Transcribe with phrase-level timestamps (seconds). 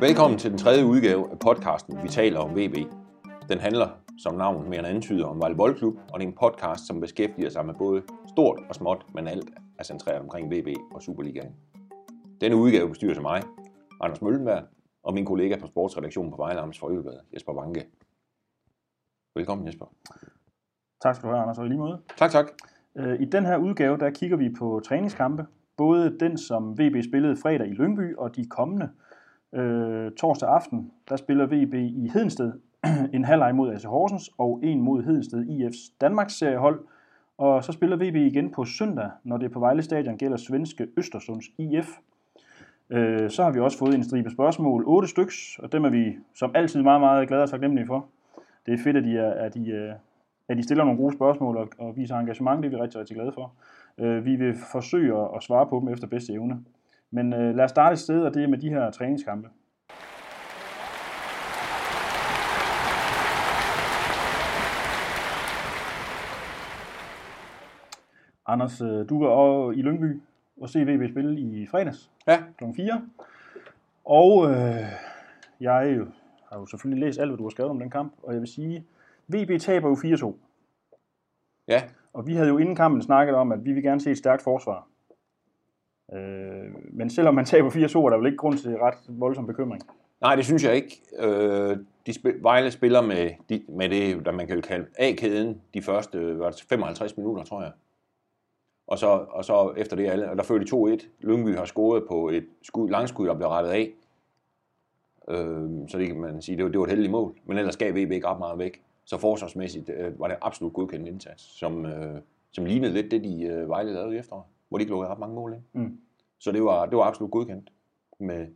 [0.00, 2.76] Velkommen til den tredje udgave af podcasten Vi taler om VB.
[3.48, 6.86] Den handler, som navnet mere end antyder, om Vejle Boldklub, og det er en podcast,
[6.86, 11.02] som beskæftiger sig med både stort og småt, men alt er centreret omkring VB og
[11.02, 11.52] Superligaen.
[12.40, 13.42] Denne udgave bestyrer sig mig,
[14.00, 14.62] Anders Møllenberg,
[15.02, 17.86] og min kollega på sportsredaktionen på Vejle Amts Folkeblad, Jesper Vanke.
[19.34, 19.86] Velkommen Jesper.
[21.02, 22.00] Tak skal du have, Anders, og i lige måde.
[22.16, 22.46] Tak, tak.
[22.96, 25.46] Øh, I den her udgave, der kigger vi på træningskampe.
[25.76, 28.90] Både den, som VB spillede fredag i Lyngby, og de kommende.
[29.54, 32.52] Øh, torsdag aften, der spiller VB i Hedensted
[33.14, 36.80] en halvleg mod AC Horsens, og en mod Hedensted IF's Danmarks seriehold.
[37.38, 41.46] Og så spiller VB igen på søndag, når det på Vejle Stadion gælder svenske Østersunds
[41.58, 41.88] IF.
[42.90, 46.16] Øh, så har vi også fået en stribe spørgsmål, otte styks, og dem er vi
[46.34, 48.06] som altid meget, meget glade og taknemmelige for.
[48.66, 49.92] Det er fedt, at de, er, at de, øh,
[50.48, 53.16] at de stiller nogle gode spørgsmål og, og viser engagement, det er vi rigtig, rigtig
[53.16, 53.52] glade for.
[53.98, 56.58] Øh, vi vil forsøge at svare på dem efter bedste evne.
[57.10, 59.48] Men øh, lad os starte et sted, og det er med de her træningskampe.
[68.46, 70.20] Anders, øh, du var over i Lyngby
[70.60, 72.64] og se VB spille i fredags Ja, kl.
[72.76, 73.02] 4.
[74.04, 74.76] Og øh,
[75.60, 76.06] jeg jo-
[76.52, 78.48] har jo selvfølgelig læst alt, hvad du har skrevet om den kamp, og jeg vil
[78.48, 78.84] sige,
[79.28, 80.34] VB taber jo 4-2.
[81.68, 84.18] ja, Og vi havde jo inden kampen snakket om, at vi vil gerne se et
[84.18, 84.86] stærkt forsvar.
[86.12, 89.82] Øh, men selvom man taber 4-2, er der vel ikke grund til ret voldsom bekymring.
[90.20, 91.02] Nej, det synes jeg ikke.
[91.18, 95.82] Øh, de spil, Vejle spiller med, de, med det, der man kan kalde A-kæden, de
[95.82, 97.72] første var 55 minutter, tror jeg.
[98.86, 101.06] Og så, og så efter det, alle, og der førte de 2-1.
[101.20, 103.90] Lyngby har scoret på et skud, langskud, der blev rettet af.
[105.28, 107.34] Øh, så det kan man sige, det var, det var et heldigt mål.
[107.44, 108.82] Men ellers gav VB ikke ret meget væk.
[109.04, 112.20] Så forsvarsmæssigt øh, var det absolut godkendt indsats, som, øh,
[112.52, 115.18] som lignede lidt det, de øh, Vejle lavede i efteråret, hvor de ikke lukkede ret
[115.18, 115.62] mange mål ind.
[115.72, 116.00] Mm.
[116.38, 117.72] Så det var, det var absolut godkendt
[118.20, 118.46] med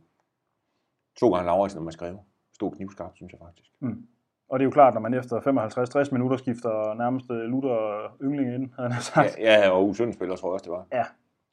[1.19, 2.17] to gange Lauritsen, når man skrev.
[2.53, 3.71] Stod knivskarpt, synes jeg faktisk.
[4.49, 5.39] Og det er jo klart, når man efter
[6.07, 9.37] 55-60 minutter skifter nærmest øh, Luther Yngling ind, havde han sagt.
[9.37, 10.87] Ja, ja og U17 spiller, tror jeg også, det var.
[10.91, 11.03] Ja,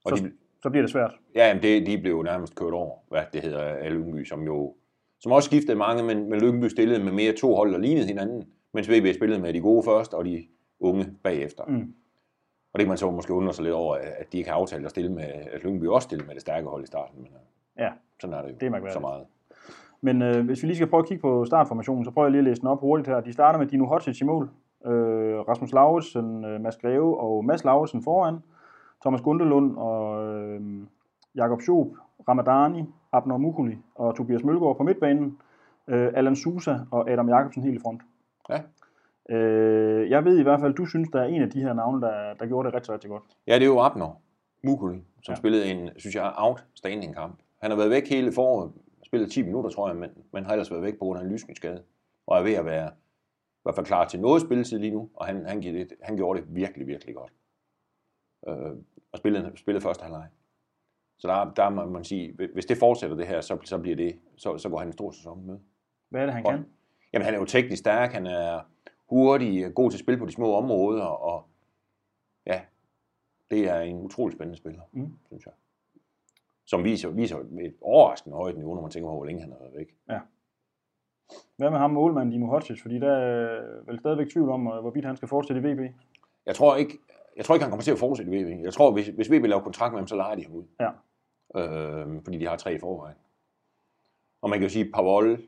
[0.04, 1.14] Og så, de, så bliver det svært.
[1.34, 4.42] ja, jamen det, de blev jo nærmest kørt over, hvad det hedder, af Lyngby, som
[4.42, 4.74] jo
[5.20, 8.44] som også skiftede mange, men, men Lyngby stillede med mere to hold, der lignede hinanden,
[8.74, 10.46] mens VB spillede med de gode først, og de
[10.80, 11.64] unge bagefter.
[11.64, 11.94] Mm.
[12.72, 14.84] Og det kan man så måske undre sig lidt over, at de ikke har aftalt
[14.84, 17.40] at stille med, at Lyngby også stille med det stærke hold i starten, men øh,
[17.80, 19.26] Ja, sådan er det jo Det er så meget.
[20.00, 22.38] Men øh, hvis vi lige skal prøve at kigge på startformationen, så prøver jeg lige
[22.38, 23.20] at læse den op hurtigt her.
[23.20, 24.50] De starter med Dino Hodzic i mål,
[24.86, 28.38] øh, Rasmus Lauritsen, øh, Mads Greve og Mads Lauritsen foran,
[29.00, 30.60] Thomas Gundelund og øh,
[31.34, 31.86] Jakob Schoop,
[32.28, 35.38] Ramadani, Abner Mukuli og Tobias Mølgaard på midtbanen,
[35.88, 38.02] øh, Allan Sousa og Adam Jakobsen helt i front.
[38.50, 38.60] Ja.
[39.30, 42.00] Øh, jeg ved i hvert fald, du synes, der er en af de her navne,
[42.02, 43.22] der, der gjorde det rigtig, rigtig godt.
[43.46, 44.22] Ja, det er jo Abner
[44.64, 45.36] Mukuli, som Ja.
[45.36, 47.38] spillede en, synes jeg, outstanding kamp.
[47.62, 48.72] Han har været væk hele foråret,
[49.06, 51.30] spillet 10 minutter, tror jeg, men, men har ellers været væk på grund af en
[51.32, 51.82] lysningsskade.
[52.26, 55.26] Og er ved at være i hvert fald klar til noget spilletid lige nu, og
[55.26, 57.32] han, han, gjorde det, han gjorde det virkelig, virkelig godt.
[58.48, 58.76] Øh,
[59.12, 60.26] og spillede, spillede første halvleg.
[61.18, 64.18] Så der, der må man sige, hvis det fortsætter det her, så, så, bliver det,
[64.36, 65.58] så, så går han en stor sæson med.
[66.08, 66.56] Hvad er det, han Godt.
[66.56, 66.64] kan?
[67.12, 68.60] Jamen, han er jo teknisk stærk, han er
[69.10, 71.46] hurtig, god til at spille på de små områder, og
[72.46, 72.60] ja,
[73.50, 75.18] det er en utrolig spændende spiller, Mm.
[75.26, 75.52] synes jeg.
[76.66, 79.58] Som viser, viser et overraskende højt niveau, når man tænker på, hvor længe han har
[79.58, 79.94] været væk.
[81.56, 82.82] Hvad med ham målmanden Dino Hodzic?
[82.82, 85.94] Fordi der er vel stadigvæk tvivl om, øh, hvorvidt han skal fortsætte i VB.
[86.46, 86.98] Jeg tror ikke,
[87.36, 88.64] jeg tror ikke han kommer til at fortsætte i VB.
[88.64, 90.64] Jeg tror, hvis, hvis VB laver kontrakt med ham, så leger de ham ud.
[90.80, 90.90] Ja.
[91.60, 93.16] Øh, fordi de har tre i forvejen.
[94.42, 95.40] Og man kan jo sige, Pavol,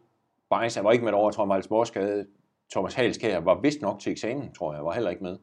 [0.50, 2.26] Bajs, han var ikke med over, jeg tror, lidt småskadet.
[2.72, 5.38] Thomas Halskær var vist nok til eksamen, tror jeg, var heller ikke med.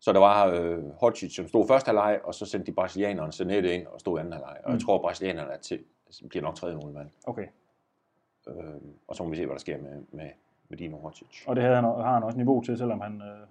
[0.00, 3.74] Så der var øh, Hodgic, som stod første halvleg, og så sendte de brasilianeren Sanette
[3.74, 4.56] ind og stod anden halvleg.
[4.64, 4.80] Og jeg Mm.
[4.80, 5.84] tror, at brasilianerne er til,
[6.28, 7.10] bliver nok tredje målmand.
[7.26, 7.46] Okay.
[8.48, 8.54] Øh,
[9.08, 10.30] og så må vi se, hvad der sker med, med,
[10.68, 11.44] med Dino Hodgic.
[11.46, 13.46] Og det havde han, har han også niveau til, selvom han øh,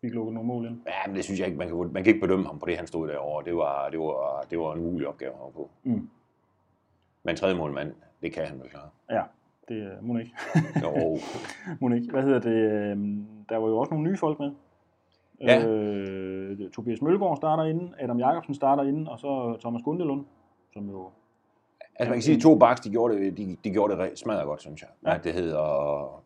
[0.00, 0.80] fik lukket nogle mål ind.
[0.86, 2.76] Ja, men det synes jeg ikke, man kan, man kan ikke bedømme ham på det,
[2.76, 3.44] han stod derovre.
[3.44, 5.70] Det var, det var, det var en mulig opgave at på.
[5.82, 6.10] Mm.
[7.22, 8.88] Men tredje målmand, det kan han vel klare.
[9.10, 9.22] Ja,
[9.68, 10.32] det er må ikke.
[10.82, 11.18] Jo,
[11.96, 12.10] ikke.
[12.10, 12.50] Hvad hedder det?
[12.72, 12.96] øh,
[13.48, 14.50] Der var jo også nogle nye folk med.
[15.40, 15.66] Ja.
[15.66, 20.24] Øh, Tobias Mølgaard starter inden, Adam Jakobsen starter inden, og så Thomas Gundelund,
[20.72, 21.10] som jo...
[21.96, 24.00] altså man kan sige, at de to backs, de gjorde det, de, de gjorde det
[24.08, 24.90] re- smadret godt, synes jeg.
[25.06, 25.14] Ja.
[25.14, 26.22] At det hedder,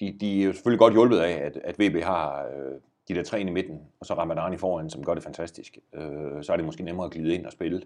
[0.00, 3.22] de, de er jo selvfølgelig godt hjulpet af, at, at VB har øh, de der
[3.22, 5.78] tre i midten, og så Ramadan i foran, som gør det fantastisk.
[5.92, 7.82] Øh, så er det måske nemmere at glide ind og spille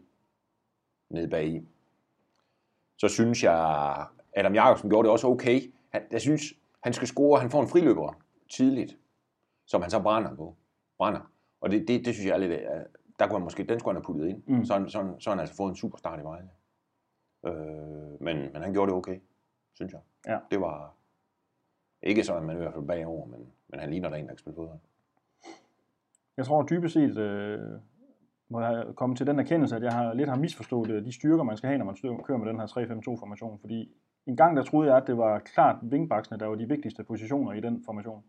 [1.10, 1.62] ned bag i.
[2.98, 3.94] Så synes jeg,
[4.36, 5.60] Adam Jakobsen gjorde det også okay.
[5.90, 6.42] Han, jeg synes,
[6.82, 8.12] han skal score, han får en friløber
[8.50, 8.98] tidligt,
[9.66, 10.56] som han så brænder på.
[10.98, 11.30] Brænder.
[11.60, 12.58] Og det, det, det synes jeg er lidt, øh,
[13.18, 14.42] der kunne han måske, den skulle han have puttet ind.
[14.46, 14.64] Mm.
[14.64, 16.48] Så, han- så, han- så han altså fået en super start i Vejle.
[17.46, 19.18] Øh, men, men han gjorde det okay,
[19.74, 20.00] synes jeg.
[20.26, 20.38] Ja.
[20.50, 20.94] Det var
[22.02, 24.30] ikke sådan, at man i hvert fald bagover, men, men han ligner der en, der
[24.30, 24.78] kan spille fodbold.
[26.36, 27.60] Jeg tror dybest set, øh,
[28.48, 31.42] må jeg komme til den erkendelse, at jeg har lidt har misforstået øh, de styrker,
[31.42, 33.58] man skal have, når man kører med den her 3-5-2-formation.
[33.58, 33.94] Fordi
[34.26, 37.52] en gang der troede jeg, at det var klart vingbaksene, der var de vigtigste positioner
[37.52, 38.24] i den formation.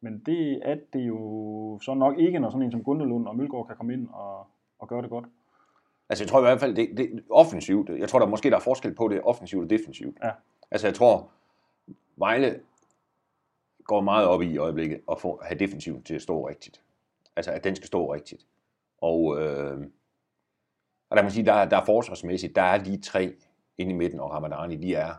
[0.00, 3.66] Men det er det jo så nok ikke, når sådan en som Gundelund og Mølgaard
[3.66, 4.46] kan komme ind og,
[4.78, 5.26] og gøre det godt.
[6.08, 8.60] Altså, jeg tror i hvert fald, det, det offensivt, jeg tror der måske, der er
[8.60, 10.18] forskel på det offensivt og defensivt.
[10.22, 10.30] Ja.
[10.70, 11.30] Altså, jeg tror,
[12.16, 12.60] Vejle
[13.84, 16.82] går meget op i i øjeblikket at få, have defensiven til at stå rigtigt.
[17.36, 18.46] Altså, at den skal stå rigtigt.
[18.98, 19.80] Og, øh,
[21.10, 23.34] og der man sige, der, der er forsvarsmæssigt, der er de tre
[23.78, 25.14] inde i midten, og Ramadani, de er,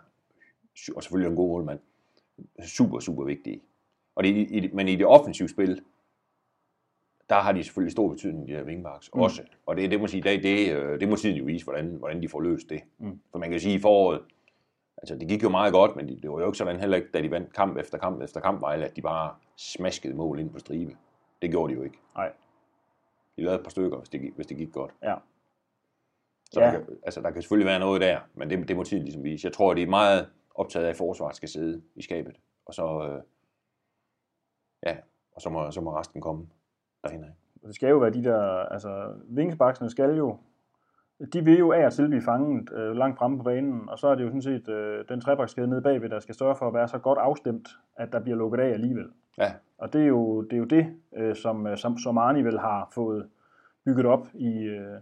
[0.96, 1.80] og selvfølgelig en god målmand,
[2.66, 3.62] super, super vigtige.
[4.16, 5.81] Og det, i, men i det offensive spil,
[7.30, 9.19] der har de selvfølgelig stor betydning, de her wingbacks Mm.
[9.22, 9.42] også.
[9.66, 12.22] Og det, det må sige, det, det, øh, det må tiden jo vise, hvordan, hvordan
[12.22, 12.81] de får løst det.
[12.98, 13.19] Mm.
[13.31, 14.22] For man kan sige, i foråret,
[14.98, 17.10] altså det gik jo meget godt, men det, det var jo ikke sådan heller ikke,
[17.13, 20.50] da de vandt kamp efter kamp efter kamp, Vejle, at de bare smaskede mål ind
[20.50, 20.98] på stribe.
[21.42, 21.98] Det gjorde de jo ikke.
[22.16, 22.31] Nej.
[23.38, 24.92] De lavede et par stykker, hvis det, gik- hvis det gik godt.
[25.04, 25.16] Ja.
[26.56, 26.66] Så Ja.
[26.66, 29.24] der, kan, altså, der kan selvfølgelig være noget der, men det, det må tiden ligesom
[29.24, 29.46] vise.
[29.46, 32.36] Jeg tror, at det er meget optaget af, at forsvaret skal sidde i skabet.
[32.66, 33.22] Og så, øh,
[34.86, 34.96] ja,
[35.36, 36.48] og så må, så må resten komme
[37.04, 37.25] derhen.
[37.68, 40.38] Det skal jo være de der, altså vingsbaksene skal jo,
[41.34, 44.08] de vil jo af og til blive fanget øh, langt fremme på banen, og så
[44.08, 46.74] er det jo sådan set øh, den trebakskæde nede bagved, der skal sørge for at
[46.74, 49.08] være så godt afstemt, at der bliver lukket af alligevel.
[49.38, 52.44] Ja, Og det er jo det, er jo det øh, som, øh, som, som Arne
[52.44, 53.30] vel har fået
[53.86, 54.58] bygget op i...
[54.58, 55.00] Øh,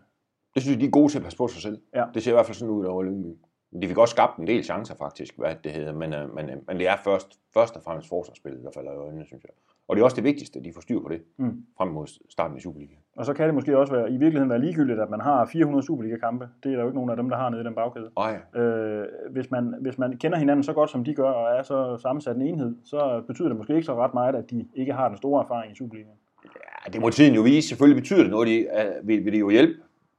[0.53, 1.77] det synes jeg, de er gode til at passe på sig selv.
[1.95, 2.05] Ja.
[2.13, 3.37] Det ser i hvert fald sådan ud over Lyngby.
[3.81, 6.55] De fik også skabt en del chancer faktisk, hvad det hedder, men, øh, men, øh,
[6.67, 9.51] men det er først, først og fremmest forsvarsspillet, der falder i øjnene, synes jeg.
[9.87, 11.63] Og det er også det vigtigste, at de får styr på det, Mm.
[11.77, 12.93] frem mod starten i Superliga.
[13.17, 15.85] og så kan det måske også være, i virkeligheden være ligegyldigt, at man har 400
[15.85, 16.49] Superliga-kampe.
[16.63, 18.09] Det er der jo ikke nogen af dem, der har nede i den bagkæde.
[18.17, 21.63] Ej, Øh, hvis, man, hvis man kender hinanden så godt, som de gør, og er
[21.63, 24.93] så sammensat en enhed, så betyder det måske ikke så ret meget, at de ikke
[24.93, 26.15] har den store erfaring i Superligaen.
[26.45, 27.67] Ja, det må tiden jo vise.
[27.67, 28.47] Selvfølgelig betyder det noget.
[28.47, 28.67] De,
[29.01, 29.73] uh, vil, vil det jo hjælpe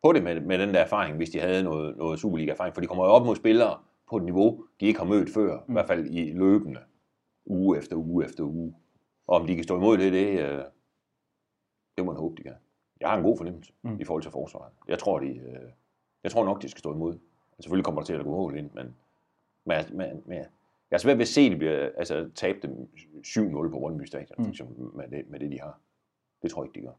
[0.04, 2.74] på det med, med den der erfaring, hvis de havde noget, noget Superliga-erfaring.
[2.74, 3.78] For de kommer jo op mod spillere
[4.10, 5.56] på et niveau, de ikke har mødt før.
[5.66, 5.72] Mm.
[5.72, 6.80] I hvert fald i løbende.
[7.46, 8.74] Uge efter uge efter uge.
[9.26, 10.64] Og om de kan stå imod det, det, uh,
[11.96, 12.54] det må man håbe, de kan.
[13.00, 14.00] Jeg har en god fornemmelse Mm.
[14.00, 14.72] i forhold til forsvaret.
[14.88, 15.70] Jeg tror, de, uh,
[16.22, 17.18] jeg tror nok, de skal stå imod.
[17.60, 18.96] Selvfølgelig kommer der til at gå mål ind, men,
[19.64, 20.46] men, men, men jeg
[20.90, 22.88] er svært ved at se, at de bliver altså, tabt dem
[23.26, 24.48] 7-0 på Brøndby Stadion, Mm.
[24.50, 25.78] eksempel, med, det, med det, de har.
[26.42, 26.94] Det tror jeg ikke, de gør.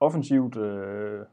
[0.00, 1.26] Offensivt øh,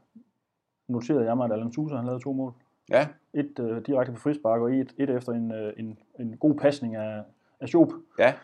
[0.90, 2.52] noterede jeg mig, at Allan Sousa han lavede to mål.
[2.90, 6.54] Ja, Et øh, direkte på frispark, og et, et efter en, øh, en, en god
[6.54, 7.22] pasning af,
[7.60, 7.92] af Schoop.
[8.18, 8.34] Ja,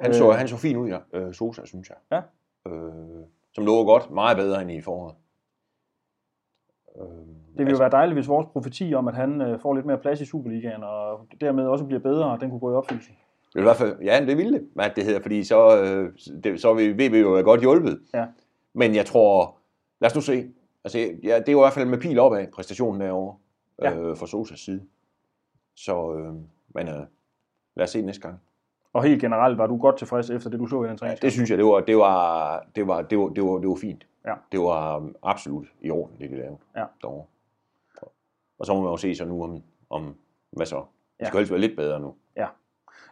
[0.00, 0.34] han så, Øh.
[0.34, 0.98] han så fin ud, ja.
[1.12, 1.96] Øh, Sosa, synes jeg.
[2.10, 2.20] Ja.
[2.72, 3.24] Øh,
[3.54, 5.14] som lå godt, meget bedre end i foråret.
[6.96, 7.02] Øh,
[7.58, 9.98] Det vil jo være dejligt, hvis vores profeti om, at han øh, får lidt mere
[9.98, 13.10] plads i Superligaen, og dermed også bliver bedre, den kunne gå i opfyldelse.
[13.10, 16.12] Det vil i hvert fald, ja, det ville det, hvad det hedder, fordi så, øh,
[16.44, 18.00] det, så vil VB jo være godt hjulpet.
[18.14, 18.26] Ja.
[18.74, 19.56] Men jeg tror,
[20.00, 20.50] lad os nu se.
[20.84, 23.36] Altså, ja, det er jo i hvert fald med pil opad, præstationen derovre,
[23.82, 23.96] Ja.
[23.96, 24.82] øh, fra Sosas side.
[25.76, 26.34] Så, øh,
[26.74, 27.06] men øh,
[27.76, 28.40] lad os se næste gang.
[28.92, 31.22] Og helt generelt var du godt tilfreds efter det, du så i den Ja, træning?
[31.22, 33.74] det synes jeg, det var, det var, det var, det var, det var, det var
[33.74, 34.06] fint.
[34.26, 34.34] Ja.
[34.52, 36.84] Det var um, absolut i orden, det de lavede Ja.
[37.02, 37.24] derovre.
[38.58, 40.14] Og så må man jo se så nu om, om
[40.50, 40.76] hvad så?
[40.76, 40.84] Det
[41.20, 41.24] Ja.
[41.26, 42.14] skal helst være lidt bedre nu.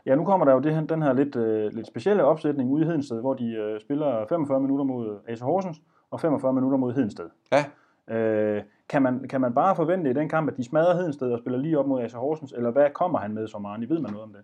[0.07, 2.83] Ja, nu kommer der jo det her, den her lidt, øh, lidt specielle opsætning ude
[2.83, 5.77] i Hedensted, hvor de øh, spiller 45 minutter mod AC Horsens
[6.11, 7.29] og 45 minutter mod Hedensted.
[7.53, 7.65] Ja,
[8.11, 11.39] Øh, kan, man, kan man bare forvente i den kamp, at de smadrer Hedensted og
[11.39, 13.89] spiller lige op mod AC Horsens, eller hvad kommer han med som Arne?
[13.89, 14.43] Ved man noget om det?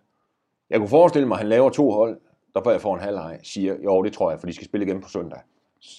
[0.71, 2.21] jeg kunne forestille mig, at han laver to hold,
[2.55, 4.87] der før jeg får en halvleg, siger, jo, det tror jeg, for de skal spille
[4.87, 5.41] igen på søndag.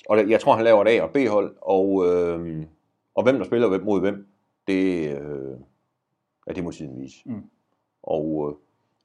[0.10, 2.66] Og jeg tror, han laver et A- og B-hold, og, øh,
[3.16, 4.28] og hvem der spiller mod hvem,
[4.68, 5.58] det, øh,
[6.48, 7.18] ja, det må tiden vise.
[7.26, 7.44] Mm.
[8.04, 8.56] Og, øh,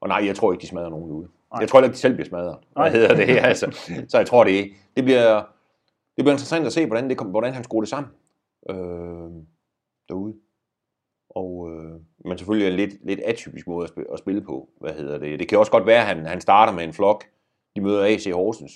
[0.01, 1.29] og nej, jeg tror ikke, de smadrer nogen ude.
[1.53, 1.61] Nej.
[1.61, 2.57] Jeg tror ikke, de selv bliver smadret.
[2.77, 2.91] Nej.
[2.91, 3.39] Hvad hedder det?
[3.39, 3.67] altså,
[4.11, 5.43] så jeg tror, det, det, bliver,
[6.21, 8.11] det bliver interessant at se, hvordan, det, kom- hvordan han skruer det sammen
[8.71, 9.43] øh,
[10.09, 10.35] derude.
[11.31, 14.69] Og, øh, men selvfølgelig er lidt, lidt atypisk måde at spille, at spille på.
[14.81, 15.39] Hvad hedder det?
[15.39, 17.25] Det kan også godt være, at han, han starter med en flok.
[17.77, 18.73] De møder AC Horsens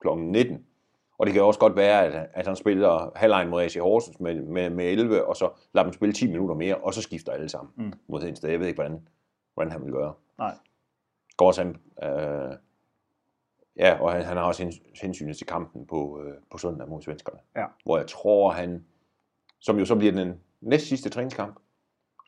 [0.00, 0.08] kl.
[0.16, 0.66] 19.
[1.18, 4.34] Og det kan også godt være, at, at han spiller halvlejen mod AC Horsens med,
[4.42, 7.48] med, med 11, og så lader dem spille 10 minutter mere, og så skifter alle
[7.48, 7.92] sammen Mm.
[8.08, 8.50] mod Hedensted.
[8.50, 9.08] Jeg ved ikke, hvordan,
[9.54, 10.14] hvordan han vil gøre.
[10.38, 10.54] Nej.
[11.36, 11.76] Går også han,
[12.10, 12.52] øh,
[13.76, 17.02] ja, og han, han har også hens- hensynet til kampen på, øh, på søndag mod
[17.02, 17.38] svenskerne.
[17.56, 17.66] Ja.
[17.84, 18.84] Hvor jeg tror, han,
[19.60, 21.58] som jo så bliver den næst sidste træningskamp,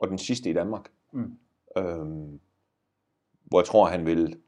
[0.01, 1.39] og den sidste i Danmark, Mm.
[1.77, 2.41] øhm,
[3.45, 4.39] hvor jeg tror, han vil,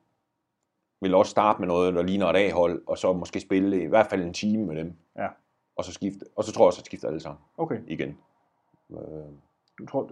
[1.00, 4.06] vil også starte med noget, der ligner et A-hold, og så måske spille i hvert
[4.06, 4.96] fald en time med dem.
[5.16, 5.28] Ja.
[5.76, 7.80] Og så, skifte, og så tror jeg også, at skifter alle sammen Okay.
[7.86, 8.18] igen.
[8.90, 8.98] Øh,
[9.78, 10.10] du tror,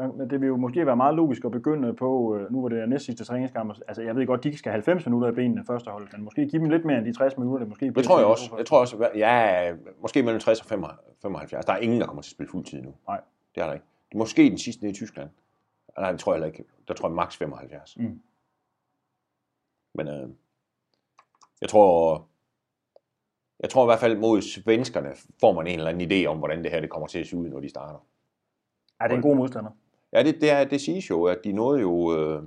[0.00, 2.80] øh, det vil jo måske være meget logisk at begynde på, øh, nu hvor det
[2.80, 5.64] er næst sidste træningskamp, altså jeg ved godt, de skal have 90 minutter i benene
[5.66, 8.04] første hold, men måske give dem lidt mere end de 60 minutter, det måske Det
[8.04, 8.54] tror jeg også.
[8.56, 11.64] Jeg tror også, ja, måske mellem 60 og 75.
[11.64, 12.94] Der er ingen, der kommer til at spille fuld tid nu.
[13.08, 13.20] Nej.
[13.54, 13.86] Det er der ikke.
[14.08, 15.30] Det måske den sidste nede i Tyskland.
[15.98, 16.64] Nej, det tror jeg heller ikke.
[16.88, 17.96] Der tror jeg maks 75.
[17.96, 18.20] Mm.
[19.94, 20.28] Men øh,
[21.60, 22.26] jeg tror,
[23.60, 26.62] jeg tror i hvert fald mod svenskerne får man en eller anden idé om, hvordan
[26.64, 27.98] det her det kommer til at se ud, når de starter.
[29.00, 29.70] Er det en god modstander?
[30.12, 32.42] Ja, det, det, er, det siges jo, at de nåede jo, øh,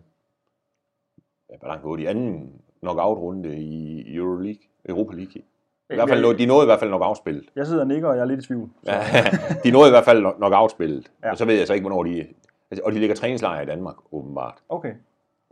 [1.50, 2.10] ja, hvor langt nåede de?
[2.10, 5.42] Anden knockout-runde i Euroleague, Europa League.
[5.90, 7.50] I hvert fald, de nåede i hvert fald knockout-spillet.
[7.56, 8.70] Jeg sidder og nikker, og jeg er lidt i tvivl.
[8.86, 9.00] Ja,
[9.64, 11.12] de nåede i hvert fald knockout-spillet.
[11.22, 11.28] Ja.
[11.28, 11.32] Ja.
[11.32, 12.28] Og så ved jeg så ikke, hvornår de...
[12.72, 14.64] altså, Og de ligger træningslejre i Danmark, åbenbart.
[14.70, 14.94] Okay.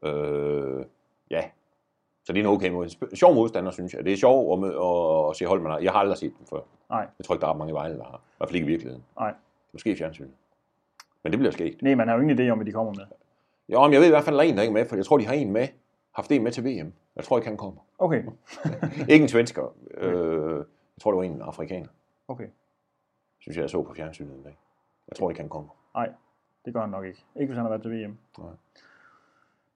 [0.04, 0.86] Øh,
[1.32, 1.44] ja.
[2.25, 2.86] Så det er en okay mod.
[2.88, 4.06] Sp- Sjov modstander, synes jeg.
[4.06, 5.84] Det er sjovt at, at, at se Holmen.
[5.84, 6.60] Jeg har aldrig set dem før.
[6.90, 7.08] Nej.
[7.20, 8.18] Jeg tror ikke, der er mange i Vejle, der har.
[8.18, 9.04] I hvert fald ikke i virkeligheden.
[9.20, 9.34] Nej.
[9.74, 10.32] Måske i fjernsynet.
[11.25, 11.82] Men det bliver sket.
[11.82, 13.05] Nej, man har jo ingen idé om, hvad de kommer med.
[13.70, 14.86] Jo, men jeg ved i hvert fald, at der er en, der ikke er med,
[14.86, 15.67] for jeg tror, de har en med.
[16.12, 16.94] Haft en med til VM.
[17.15, 17.82] Jeg tror ikke, han kommer.
[18.00, 18.24] Okay.
[19.12, 19.75] ikke en svensker.
[19.98, 21.88] Øh, jeg tror, det var en afrikaner.
[22.27, 22.48] Okay.
[23.39, 24.58] Synes jeg, jeg så på fjernsynet en dag.
[25.10, 25.70] Jeg tror ikke, han kommer.
[25.96, 26.10] Nej,
[26.65, 27.25] det gør han nok ikke.
[27.36, 28.17] Ikke hvis han har været til VM.
[28.38, 28.51] Nej.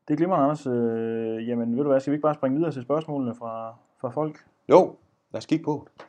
[0.07, 0.67] Det er glimrende, Anders.
[0.67, 4.09] Øh, jamen, ved du hvad, skal vi ikke bare springe videre til spørgsmålene fra, fra
[4.09, 4.45] folk?
[4.69, 4.95] Jo,
[5.31, 6.05] lad os kigge på det.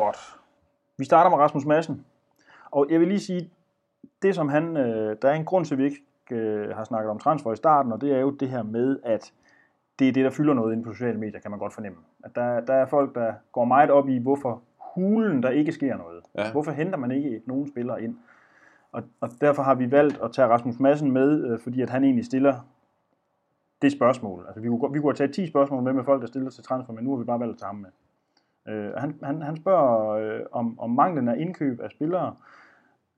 [0.00, 0.38] Godt.
[0.98, 2.06] Vi starter med Rasmus Madsen.
[2.70, 3.50] Og jeg vil lige sige,
[4.22, 7.10] det som han, øh, der er en grund til, at vi ikke øh, har snakket
[7.10, 9.32] om transfer i starten, og det er jo det her med, at
[9.98, 11.98] det er det, der fylder noget inde på sociale medier, kan man godt fornemme.
[12.24, 14.62] At der, der er folk, der går meget op i, hvorfor
[14.94, 16.22] hulen der ikke sker noget.
[16.34, 16.52] Ja.
[16.52, 18.16] Hvorfor henter man ikke nogen spillere ind?
[18.92, 22.04] Og, og derfor har vi valgt at tage Rasmus Madsen med, øh, fordi at han
[22.04, 22.54] egentlig stiller
[23.82, 24.44] det spørgsmål.
[24.46, 26.64] Altså, vi kunne, vi kunne have taget 10 spørgsmål med med folk, der stiller til
[26.64, 27.90] transfer, men nu har vi bare valgt at tage ham med.
[28.68, 32.36] Øh, han, han, han spørger øh, om, om manglen af indkøb af spillere.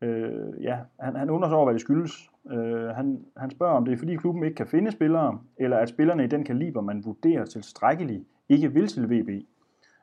[0.03, 2.31] Øh, ja, han, han undrer sig over, hvad det skyldes.
[2.51, 5.89] Øh, han, han spørger, om det er fordi klubben ikke kan finde spillere, eller at
[5.89, 9.47] spillerne i den kaliber, man vurderer tilstrækkeligt, ikke vil til VB.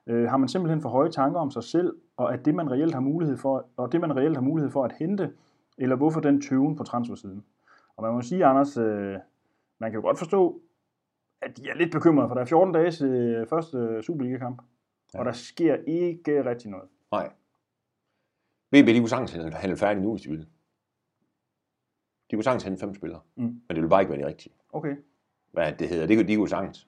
[0.07, 2.93] Øh, har man simpelthen for høje tanker om sig selv, og at det man reelt
[2.93, 5.31] har mulighed for, og det man reelt har mulighed for at hente,
[5.77, 7.43] eller hvorfor den tøven på transfersiden?
[7.97, 9.17] Og man må sige, Anders, øh,
[9.79, 10.61] man kan jo godt forstå,
[11.41, 14.61] at de er lidt bekymrede, for der er 14 dages øh, første Superliga-kamp,
[15.13, 15.19] ja.
[15.19, 16.89] og der sker ikke rigtig noget.
[17.11, 17.29] Nej.
[18.71, 20.47] VB, de kunne sagtens handle færdig nu, hvis de ville.
[22.31, 23.21] De kunne sagtens hente fem spillere.
[23.35, 23.43] Mm.
[23.43, 24.53] Men det ville bare ikke være de rigtige.
[24.73, 24.95] Okay.
[25.51, 26.87] Hvad det hedder, det kunne de kunne sagtens.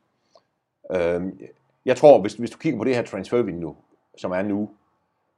[0.91, 1.39] Øhm,
[1.85, 3.75] jeg tror, hvis, hvis du kigger på det her transfervindue,
[4.17, 4.69] som er nu,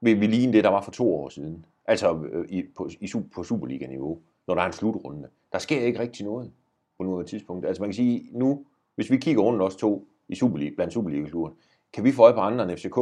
[0.01, 1.65] vil vi ligne det, der var for to år siden.
[1.85, 5.29] Altså øh, i, på, i, på Superliga-niveau, når der er en slutrunde.
[5.51, 6.51] Der sker ikke rigtig noget
[6.97, 7.65] på noget tidspunkt.
[7.65, 11.55] Altså man kan sige, nu, hvis vi kigger rundt os to i Superliga, blandt Superliga-klubberne,
[11.93, 12.97] kan vi få øje på andre end FCK,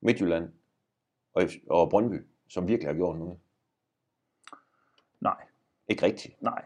[0.00, 0.48] Midtjylland
[1.34, 3.36] og, F- og Brøndby, som virkelig har gjort noget.
[5.20, 5.36] Nej,
[5.88, 6.42] Ikke rigtigt.
[6.42, 6.64] nej.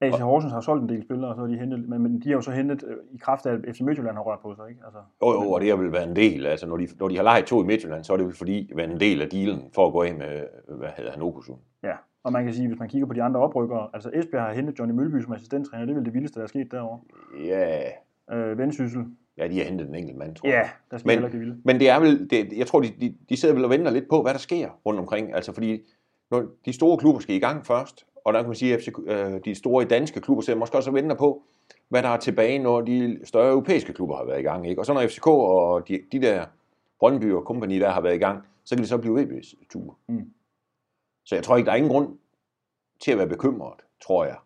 [0.00, 2.28] AC Horsens har solgt en del spillere, og så har de hentet, men, men de
[2.28, 4.68] har jo så hentet øh, i kraft af, at FC Midtjylland har rørt på sig,
[4.68, 4.80] ikke?
[4.84, 6.46] Altså, Jo, jo, og det har vel været en del.
[6.46, 8.72] Altså, når de, når de har lejet to i Midtjylland, så er det vel fordi,
[8.76, 11.58] været en del af dealen for at gå af med, hvad hedder han, Okusun.
[11.82, 11.96] ja.
[12.22, 14.78] Og man kan sige, hvis man kigger på de andre oprykkere, altså Esbjerg har hentet
[14.78, 17.00] Johnny Mølby som assistenttræner, det er vel det vildeste, der er sket derovre.
[17.44, 17.82] Ja,
[18.32, 19.04] Øh, Vendsyssel,
[19.38, 20.56] ja, de har hentet en enkelt mand, tror jeg.
[20.56, 21.60] ja, der skal men, ikke vilde.
[21.64, 24.08] Men det er vel, det, jeg tror, de, de, de sidder vel og venter lidt
[24.08, 25.34] på, hvad der sker rundt omkring.
[25.34, 25.80] Altså, fordi
[26.30, 28.88] når de store klubber skal i gang først, og der kan man sige, at FC,
[29.06, 31.42] øh, de store danske klubber sidder måske også og venter på,
[31.88, 34.68] hvad der er tilbage, når de større europæiske klubber har været i gang.
[34.68, 34.80] Ikke?
[34.80, 36.46] Og så når FCK og de, de der
[36.98, 39.98] Brøndby og kompagni der har været i gang, så kan det så blive VB's tur.
[40.08, 40.32] Mm.
[41.24, 42.18] Så jeg tror ikke, der er ingen grund
[43.00, 44.36] til at være bekymret, tror jeg.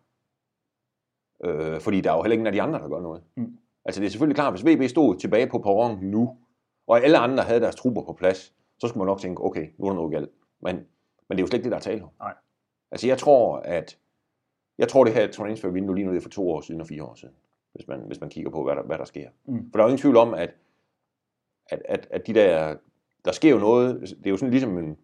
[1.43, 3.23] Øh, fordi der er jo heller ingen af de andre, der gør noget.
[3.35, 3.57] Mm.
[3.85, 6.37] Altså det er selvfølgelig klart, hvis VB stod tilbage på perronen nu,
[6.87, 9.85] og alle andre havde deres trupper på plads, så skulle man nok tænke, okay, nu
[9.85, 10.29] er der noget galt.
[10.61, 10.85] Men, men
[11.29, 12.09] det er jo slet ikke det, der er tale om.
[12.19, 12.33] Nej.
[12.91, 13.97] Altså jeg tror, at
[14.77, 17.03] jeg tror, det her transfervindue lige nu det er for to år siden og fire
[17.03, 17.33] år siden,
[17.73, 19.29] hvis man, hvis man kigger på, hvad der, hvad der sker.
[19.45, 19.71] Mm.
[19.71, 20.55] For der er jo ingen tvivl om, at,
[21.69, 22.75] at, at, at de der,
[23.25, 24.97] der sker jo noget, det er jo sådan ligesom, en,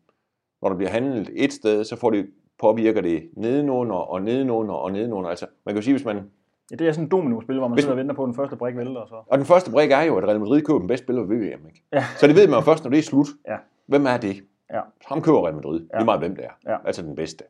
[0.62, 4.92] når der bliver handlet et sted, så får det, påvirker det nedenunder og nedenunder og
[4.92, 5.30] nedenunder.
[5.30, 6.32] Altså man kan jo sige, hvis man,
[6.72, 8.36] Ja, det er sådan en domino-spil, hvor man Hvis- sidder og venter på, at den
[8.36, 9.16] første brik vælter, og så...
[9.28, 11.44] og den første brik er jo, at Real Madrid køber den bedste spiller ved VM.
[11.68, 11.84] Ikke?
[11.94, 12.04] Ja.
[12.18, 13.28] Så det ved man jo først, når det er slut.
[13.48, 13.58] Ja.
[13.86, 14.44] Hvem er det?
[14.74, 14.82] Ja.
[15.06, 15.82] Ham køber Real Madrid.
[15.94, 15.98] Ja.
[15.98, 16.72] Lige meget hvem det er.
[16.72, 16.78] Ja.
[16.86, 17.44] Altså den bedste.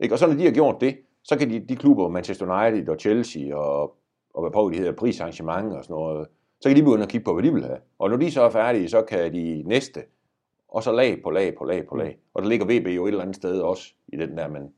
[0.00, 0.14] Ikke?
[0.14, 2.96] Og så når de har gjort det, så kan de, de klubber, Manchester United og
[3.00, 3.96] Chelsea og,
[4.34, 6.28] og hvad på de hedder, Saint-Germain og sådan noget,
[6.60, 7.78] så kan de begynde at kigge på, hvad de vil have.
[7.98, 10.00] Og når de så er færdige, så kan de næste,
[10.68, 12.18] og så lag på lag på lag på lag.
[12.34, 14.72] Og der ligger VB jo et eller andet sted også i den der, men,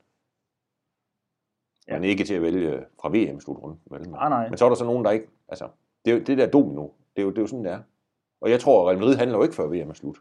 [1.87, 1.93] Ja.
[1.93, 3.79] men ikke til at vælge fra VM-slutrunden.
[3.91, 4.09] Vel?
[4.09, 4.49] Nej, nej.
[4.49, 5.67] Men så er der så nogen, der ikke, altså,
[6.05, 6.83] det er det der domino,
[7.15, 7.79] det er jo, det er jo sådan, det er.
[8.41, 10.17] Og jeg tror, at Real Madrid handler jo ikke før VM er slut.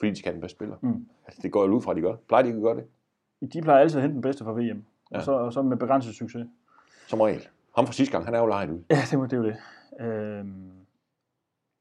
[0.00, 0.76] Fordi de kan den bedste spiller.
[0.80, 1.06] Mm.
[1.26, 2.14] Altså, det går jo ud fra, at de gør.
[2.28, 3.52] Plejer de ikke at gøre det?
[3.52, 4.60] De plejer altid at hente den bedste fra VM.
[4.60, 4.74] Ja.
[5.12, 5.16] Ja.
[5.16, 6.46] Og, så, og så med begrænset succes.
[7.08, 7.48] Som regel.
[7.76, 8.82] Ham fra sidste gang, han er jo lejet ud.
[8.90, 9.56] Ja, det, må, det er jo det.
[10.00, 10.70] Øhm,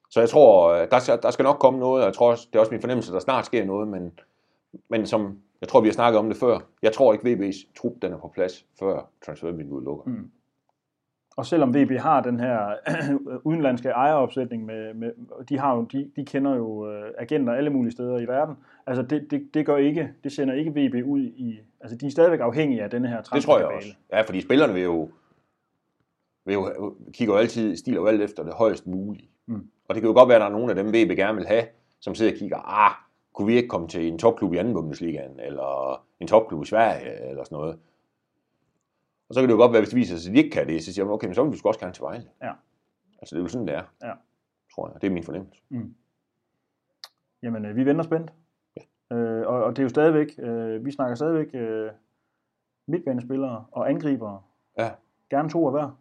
[0.10, 2.48] Så jeg tror, øh, der skal, der skal nok komme noget, og jeg tror også,
[2.50, 4.20] det er også min fornemmelse, at der snart sker noget, men,
[4.90, 7.94] men som, jeg tror, vi har snakket om det før, jeg tror ikke, VB's trup
[8.02, 10.04] den er på plads, før transfervinduet lukker.
[10.06, 10.32] Mm.
[11.38, 12.76] Og selvom VB har den her
[13.50, 15.12] udenlandske ejeropsætning, med, med,
[15.50, 18.56] de, har jo, de, de kender jo øh, agenter alle mulige steder i verden,
[18.88, 22.12] altså det, det, det gør ikke, det sender ikke VB ud i, altså de er
[22.12, 23.96] stadigvæk afhængige af denne her Det tror jeg også.
[24.12, 25.10] Ja, fordi spillerne vil jo,
[26.46, 29.30] vil jo kigger jo altid, stiler jo alt efter det højst mulige.
[29.48, 29.68] Mm.
[29.88, 31.48] Og det kan jo godt være, at der er nogle af dem, VB gerne vil
[31.48, 31.64] have,
[32.00, 32.94] som sidder og kigger, ah,
[33.42, 37.30] kunne vi ikke komme til en topklub i anden Bundesligaen, eller en topklub i Sverige,
[37.30, 37.80] eller sådan noget.
[39.30, 40.68] Og så kan det jo godt være, hvis det viser sig, at de ikke kan
[40.68, 42.26] det, så siger man, okay, men så vil vi sgu også gerne til Vejle.
[42.42, 42.52] Ja.
[43.20, 43.84] Altså, det er jo sådan, det er.
[44.04, 44.14] Ja.
[44.76, 45.02] Tror jeg.
[45.02, 45.62] Det er min fornemmelse.
[47.44, 48.34] Jamen, øh, vi venter spændt.
[48.78, 49.16] Ja.
[49.16, 51.92] Øh, og, og det er jo stadigvæk, øh, vi snakker stadigvæk øh,
[52.88, 54.42] midtbanespillere og angribere.
[54.78, 54.92] Ja.
[55.30, 55.98] Gerne to af hver.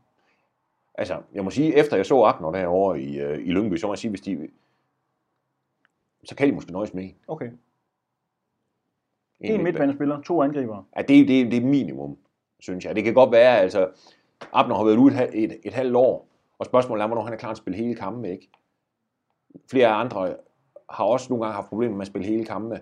[0.95, 3.93] Altså, jeg må sige, efter jeg så Agner derovre i, øh, i Lyngby, så må
[3.93, 4.49] jeg sige, hvis de...
[6.25, 7.15] Så kan de måske nøjes med en.
[7.29, 7.47] Okay.
[7.47, 7.53] En
[9.41, 9.63] En midtbane.
[9.63, 10.85] midtbanespiller, to angribere.
[10.97, 12.17] Ja, det, er- det, det er minimum,
[12.61, 12.97] synes jeg.
[12.97, 13.91] Det kan godt være, altså,
[14.53, 17.37] Abner har været ude et, et, et halvt år, og spørgsmålet er, hvornår han er
[17.37, 18.49] klar til at spille hele kampe, ikke?
[19.71, 20.37] Flere andre
[20.91, 22.81] har også nogle gange haft problemer med at spille hele kampe,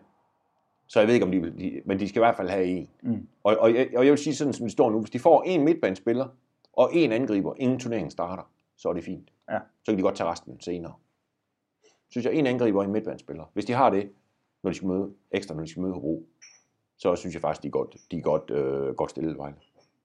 [0.87, 2.65] så jeg ved ikke, om de vil, de, men de skal i hvert fald have
[2.65, 2.89] en.
[3.03, 3.29] Mm.
[3.45, 5.43] Og, og, jeg, og jeg vil sige sådan, som det står nu, hvis de får
[5.43, 6.29] en midtbanespiller
[6.73, 9.33] og en angriber, ingen turnering starter, så er det fint.
[9.51, 9.59] Ja.
[9.83, 10.93] Så kan de godt tage resten senere.
[12.11, 13.45] Synes jeg, en angriber og en midtbanespiller.
[13.53, 14.11] Hvis de har det,
[14.63, 16.27] når de skal møde ekstra, når de skal møde Hobro,
[16.97, 19.57] så synes jeg faktisk, de er godt, de er godt, øh, godt stillet Vejle.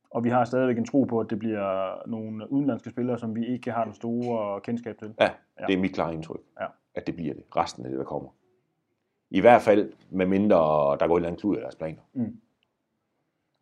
[0.09, 3.45] Og vi har stadigvæk en tro på, at det bliver nogle udenlandske spillere, som vi
[3.47, 5.13] ikke har den store kendskab til.
[5.19, 5.29] Ja,
[5.67, 6.65] det er mit klare indtryk, Ja.
[6.95, 7.43] at det bliver det.
[7.55, 8.29] Resten af det, der kommer.
[9.29, 10.57] I hvert fald, med mindre
[10.99, 12.01] der går et eller andet klud af deres planer.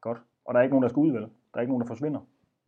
[0.02, 0.18] Godt.
[0.46, 1.22] Og der er ikke nogen, der skal ud, vel?
[1.22, 1.28] Der
[1.58, 2.20] er ikke nogen, der forsvinder.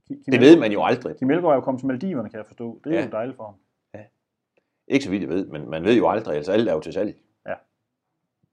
[0.08, 1.16] Kim, Det ved man jo aldrig.
[1.16, 2.80] Kim Elgaard er jo kommet til Maldiverne, kan jeg forstå.
[2.84, 3.06] Det er Ja.
[3.06, 3.54] jo dejligt for ham.
[4.88, 6.94] Ikke så vidt jeg ved, men man ved jo aldrig, altså alt er jo til
[6.94, 7.16] salg.
[7.48, 7.54] Ja.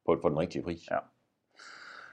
[0.06, 0.90] På, på den rigtige pris.
[0.90, 0.98] Ja.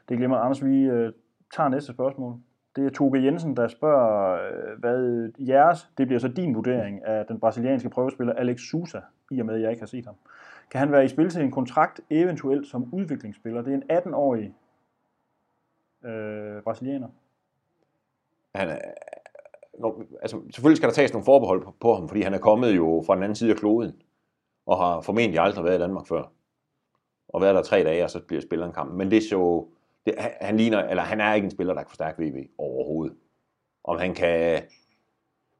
[0.09, 0.65] Det glemmer Anders.
[0.65, 1.13] Vi øh,
[1.55, 2.39] tager næste spørgsmål.
[2.75, 7.25] Det er Toge Jensen, der spørger, øh, hvad jeres, det bliver så din vurdering af
[7.25, 8.99] den brasilianske prøvespiller Alex Sousa,
[9.31, 10.15] i og med, at jeg ikke har set ham.
[10.71, 13.61] Kan han være i spil til en kontrakt, eventuelt som udviklingsspiller?
[13.61, 14.53] Det er en 18-årig
[16.05, 17.07] øh, brasilianer.
[18.55, 18.79] Han er,
[19.79, 22.75] Nå, altså, selvfølgelig skal der tages nogle forbehold på, på ham, fordi han er kommet
[22.75, 24.01] jo fra den anden side af kloden,
[24.67, 26.23] og har formentlig aldrig været i Danmark før.
[27.29, 28.93] Og været der tre dage, og så bliver spilleren kamp.
[28.93, 29.65] Men det så,
[30.05, 33.17] det, han, ligner, eller han er ikke en spiller, der kan forstærke VB overhovedet.
[33.83, 34.61] Om han kan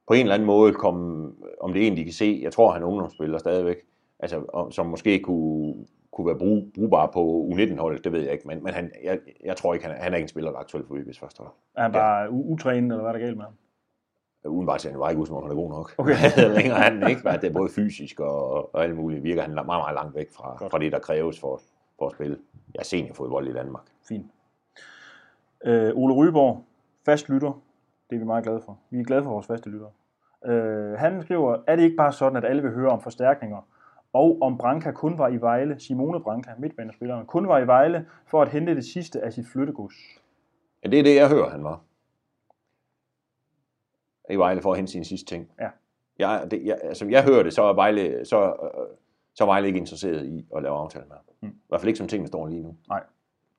[0.08, 2.86] på en eller anden måde komme, om det egentlig kan se, jeg tror, han er
[2.86, 3.76] ungdomsspiller stadigvæk,
[4.18, 5.74] altså, som måske kunne,
[6.12, 9.56] kunne være brug, brugbar på U19-holdet, det ved jeg ikke, men, men han, jeg, jeg
[9.56, 11.38] tror ikke, han er, han er ikke en spiller, der er aktuel for VB's første
[11.38, 11.52] hold.
[11.74, 12.28] Er han bare ja.
[12.28, 13.54] utrænet, eller hvad er der galt med ham?
[14.48, 15.94] Udenbart ser han var ikke ud, han er god nok.
[15.98, 16.14] Okay.
[16.56, 19.22] Længere er han ikke, men det er både fysisk og, og alt muligt.
[19.22, 20.70] Virker han meget, meget langt væk fra, Godt.
[20.70, 21.60] fra det, der kræves for,
[21.98, 22.38] for at spille.
[22.74, 23.82] Er seniorfodbold i Danmark.
[24.08, 24.26] Fint.
[25.64, 26.64] Øh, Ole Ryborg,
[27.04, 27.62] fast lytter.
[28.10, 28.78] Det er vi meget glade for.
[28.90, 29.90] Vi er glade for vores faste lyttere.
[30.46, 33.58] Øh, han skriver, er det ikke bare sådan, at alle vil høre om forstærkninger,
[34.12, 38.42] og om Branca kun var i Vejle, Simone Branca, midtbanespilleren, kun var i Vejle for
[38.42, 39.94] at hente det sidste af sit flyttegods?
[40.84, 41.80] Ja, det er det, jeg hører, han var.
[44.30, 45.50] I Vejle for at hente sine sidste ting.
[45.60, 45.68] Ja.
[46.18, 48.96] Jeg, det, jeg, altså, jeg hører det, så er Vejle, så, øh,
[49.34, 51.16] så er Vejle ikke interesseret i at lave aftale med.
[51.40, 51.48] Mm.
[51.48, 52.76] I hvert fald ikke som tingene står lige nu.
[52.88, 53.02] Nej.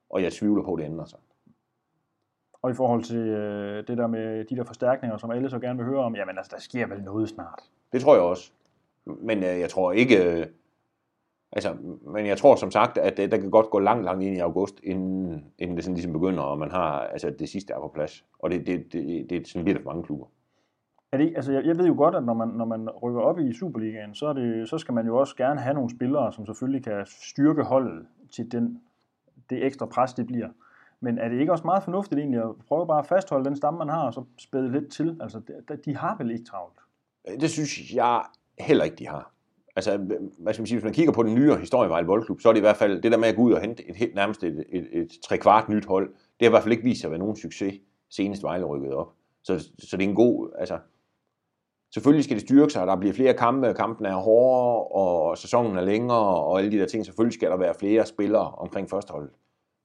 [0.09, 1.19] Og jeg tvivler på, at det ændrer sig.
[2.61, 5.77] Og i forhold til øh, det der med de der forstærkninger, som alle så gerne
[5.77, 7.59] vil høre om, jamen altså, der sker vel noget snart.
[7.91, 8.51] Det tror jeg også.
[9.05, 10.39] Men øh, jeg tror ikke...
[10.39, 10.47] Øh,
[11.51, 14.35] altså, men jeg tror som sagt, at det, der kan godt gå langt, langt ind
[14.35, 17.79] i august, inden, inden det sådan ligesom begynder, og man har altså, det sidste er
[17.79, 18.25] på plads.
[18.39, 20.25] Og det, det, det, det sådan bliver det for mange klubber.
[21.11, 23.21] Er det, ikke- altså jeg, jeg ved jo godt, at når man, når man rykker
[23.21, 26.33] op i Superligaen, så, er det, så skal man jo også gerne have nogle spillere,
[26.33, 28.81] som selvfølgelig kan styrke holdet til den,
[29.49, 30.49] det ekstra pres, det bliver.
[31.01, 33.77] Men er det ikke også meget fornuftigt egentlig at prøve bare at fastholde den stamme,
[33.77, 35.17] man har, og så spæde lidt til?
[35.21, 36.79] Altså, de, de har vel ikke travlt?
[37.29, 38.23] Øh, det synes jeg
[38.59, 39.31] heller ikke, de har.
[39.75, 39.97] Altså,
[40.39, 42.53] hvad skal man sige, hvis man kigger på den nyere historie med Boldklub, så er
[42.53, 44.43] det i hvert fald det der med at gå ud og hente et helt nærmest
[44.43, 47.07] et, et, et tre kvart nyt hold, det har i hvert fald ikke vist sig
[47.07, 47.73] at være nogen succes,
[48.09, 49.13] senest Vejle rykkede op.
[49.43, 50.79] Så, så det er en god, altså,
[51.93, 55.77] selvfølgelig skal det styrke sig, og der bliver flere kampe, kampen er hårdere, og sæsonen
[55.77, 59.31] er længere, og alle de der ting, selvfølgelig skal der være flere spillere omkring førsteholdet.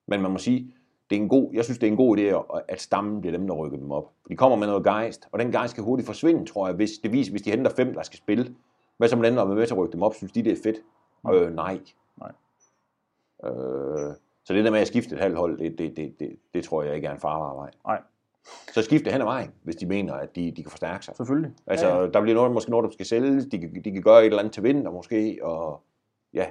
[0.09, 0.75] Men man må sige,
[1.11, 3.47] det er en god, jeg synes, det er en god idé, at- stammen bliver dem,
[3.47, 4.11] der rykker dem op.
[4.29, 7.13] De kommer med noget gejst, og den gejst kan hurtigt forsvinde, tror jeg, hvis det
[7.13, 8.55] viser, hvis de henter fem, der skal spille.
[8.97, 10.63] Hvad som lande, der er med til at rykke dem op, synes de, det er
[10.63, 10.77] fedt?
[11.25, 11.31] Mm.
[11.31, 11.81] Øh, nej.
[12.21, 12.33] Nej.
[13.45, 14.15] Øh,
[14.45, 16.83] så det der med at skifte et halvt hold, det, det, det, det, det tror
[16.83, 17.71] jeg ikke er en farbar vej.
[17.87, 18.03] Nej.
[18.47, 21.17] Så skifte hen ad vejen, hvis de mener, at de, de kan forstærke sig.
[21.17, 21.51] Selvfølgelig.
[21.67, 22.09] Altså, Ja, ja.
[22.09, 23.47] der bliver noget, måske noget, der skal sælges.
[23.47, 25.83] De, kan- de kan gøre et eller andet til vinter måske, og
[26.35, 26.47] ja,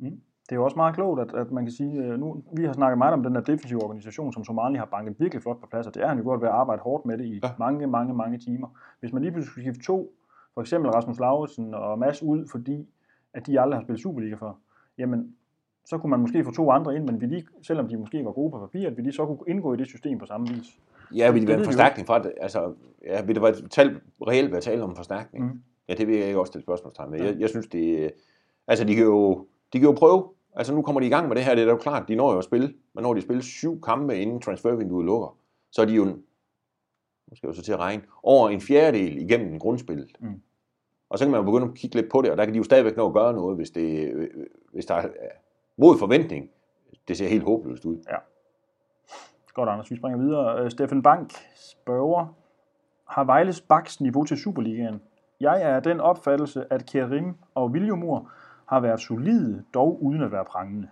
[0.00, 2.72] Det er jo også meget klogt, at, at man kan sige, øh, nu, vi har
[2.72, 5.86] snakket meget om den der defensive organisation, som Somali har banket virkelig flot på plads,
[5.86, 7.50] og det er han jo godt ved at arbejde hårdt med det i ja.
[7.58, 8.68] Mange, mange, mange timer.
[9.00, 10.12] Hvis man lige pludselig skulle skifte to,
[10.54, 12.86] for eksempel Rasmus Lauritsen og Mads ud, fordi
[13.34, 14.58] at de aldrig har spillet Superliga for,
[14.98, 15.34] jamen,
[15.86, 18.32] så kunne man måske få to andre ind, men vi lige, selvom de måske var
[18.32, 20.78] gode på papir, at vi lige så kunne indgå i det system på samme vis.
[21.14, 22.32] Ja vil det være ved en forstærkning fra det?
[22.40, 22.74] Altså,
[23.06, 25.44] ja, vil det være tal, reelt være tale om en forstærkning?
[25.44, 25.62] Mm.
[25.88, 27.20] Ja, det vil jeg ikke også stille spørgsmålstegn med.
[27.20, 28.12] Jeg, jeg synes, det
[28.68, 30.28] Altså, de kan, jo, de kan jo prøve.
[30.54, 32.14] Altså, nu kommer de i gang med det her, det er da jo klart, de
[32.14, 32.74] når jo at spille.
[32.94, 35.38] Men når de spiller syv kampe, inden transfervinduet lukker,
[35.70, 39.18] så er de jo, nu skal jeg jo så til at regne, over en fjerdedel
[39.18, 40.16] igennem grundspillet.
[40.20, 40.42] Mm.
[41.08, 42.58] Og så kan man jo begynde at kigge lidt på det, og der kan de
[42.58, 44.12] jo stadigvæk nå at gøre noget, hvis, det,
[44.72, 45.08] hvis der er
[45.76, 46.50] mod forventning.
[47.08, 47.96] Det ser helt håbløst ud.
[49.58, 49.90] Godt, Anders.
[49.90, 50.62] Vi springer videre.
[50.64, 52.34] Øh, Steffen Bank spørger,
[53.08, 55.00] har Vejles baks niveau til Superligaen?
[55.40, 58.30] Jeg er af den opfattelse, at Kerim og Viljumur
[58.66, 60.88] har været solide, dog uden at være prangende.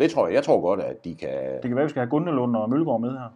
[0.00, 0.34] Det tror jeg.
[0.34, 1.52] Jeg tror godt, at de kan...
[1.54, 3.28] Det kan være, at vi skal have Gundelund og Mølgaard med her.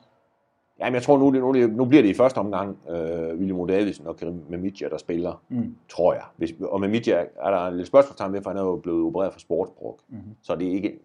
[0.80, 4.16] Jamen, jeg tror nu, nu, nu bliver det i første omgang øh, William Davidsen og
[4.16, 5.76] Karim Memidja, der spiller, Mm.
[5.88, 6.22] tror jeg.
[6.37, 9.40] Hvis, og Memidja er der lidt spørgsmålstegn ved, for han er jo blevet opereret for
[9.40, 10.00] sportsbrug.
[10.09, 10.37] Mhm.
[10.42, 10.98] Så det er ikke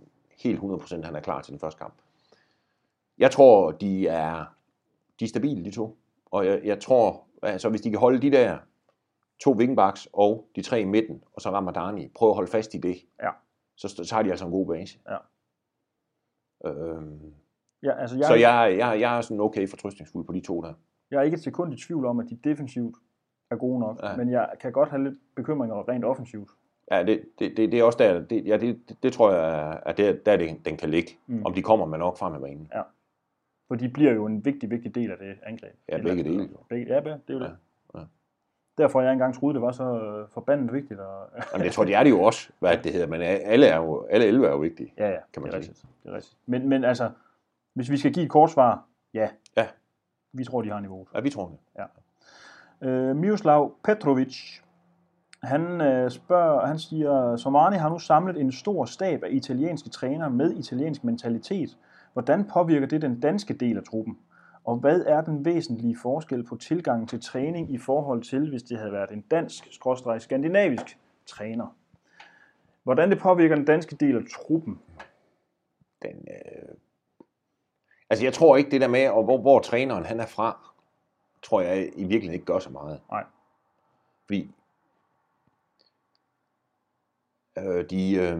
[0.43, 1.93] helt 100% han er klar til den første kamp.
[3.17, 4.45] Jeg tror, de er,
[5.19, 5.97] de er stabile, de to.
[6.25, 8.57] Og jeg, jeg tror, altså hvis de kan holde de der
[9.39, 12.73] to wingbacks og de tre i midten, og så rammer Dani, prøv at holde fast
[12.73, 13.29] i det, Ja.
[13.75, 14.99] så, så har de altså en god base.
[15.09, 15.17] Ja.
[16.69, 17.33] Øhm,
[17.83, 20.73] Ja, altså jeg, så jeg, jeg, jeg er sådan okay fortrystningsfuld på de to der.
[21.11, 22.95] jeg er ikke et sekund i tvivl om, at de defensivt
[23.51, 24.15] er gode nok, Ja.
[24.17, 26.49] men jeg kan godt have lidt bekymringer rent offensivt.
[26.91, 29.79] Ja, det, det, det, det er også der, det, ja, det, det, det tror jeg,
[29.85, 31.11] at det, der det, den kan ligge.
[31.27, 31.45] Mm.
[31.45, 32.71] Om de kommer med nok frem af banen.
[33.67, 35.75] For de bliver jo en vigtig, vigtig del af det angreb.
[35.89, 36.49] Ja, begge dele.
[36.69, 37.57] Begge, ja, det er jo det.
[37.95, 38.05] Ja, ja.
[38.77, 40.99] Derfor jeg engang troede, det var så øh, forbandet vigtigt.
[40.99, 43.77] Og, Jamen, jeg tror, det er det jo også, hvad det hedder, men alle, er
[43.77, 44.93] jo, alle 11 er jo vigtige.
[44.97, 45.69] Ja, ja, Kan man det er sige.
[45.71, 45.87] rigtigt.
[46.03, 46.37] Det er rigtigt.
[46.45, 47.09] Men, men altså,
[47.73, 49.29] hvis vi skal give et kort svar, ja.
[49.57, 49.67] Ja.
[50.33, 51.07] Vi tror, de har niveauet.
[51.15, 51.57] Ja, vi tror det.
[52.81, 54.61] Øh, Miroslav Petrovic,
[55.43, 60.29] han øh, spørger, han siger, Somani har nu samlet en stor stab af italienske trænere
[60.29, 61.77] med italiensk mentalitet.
[62.13, 64.17] Hvordan påvirker det den danske del af truppen?
[64.63, 68.77] Og hvad er den væsentlige forskel på tilgangen til træning i forhold til, hvis det
[68.77, 71.75] havde været en dansk, skråstreg skandinavisk træner?
[72.83, 74.79] Hvordan det påvirker den danske del af truppen?
[76.01, 76.75] Den, øh...
[78.09, 80.73] Altså, jeg tror ikke det der med, og hvor, hvor træneren han er fra,
[81.43, 83.01] tror jeg i virkeligheden ikke gør så meget.
[83.11, 83.23] Nej.
[84.25, 84.51] Fordi
[87.65, 88.37] øh, de, øh,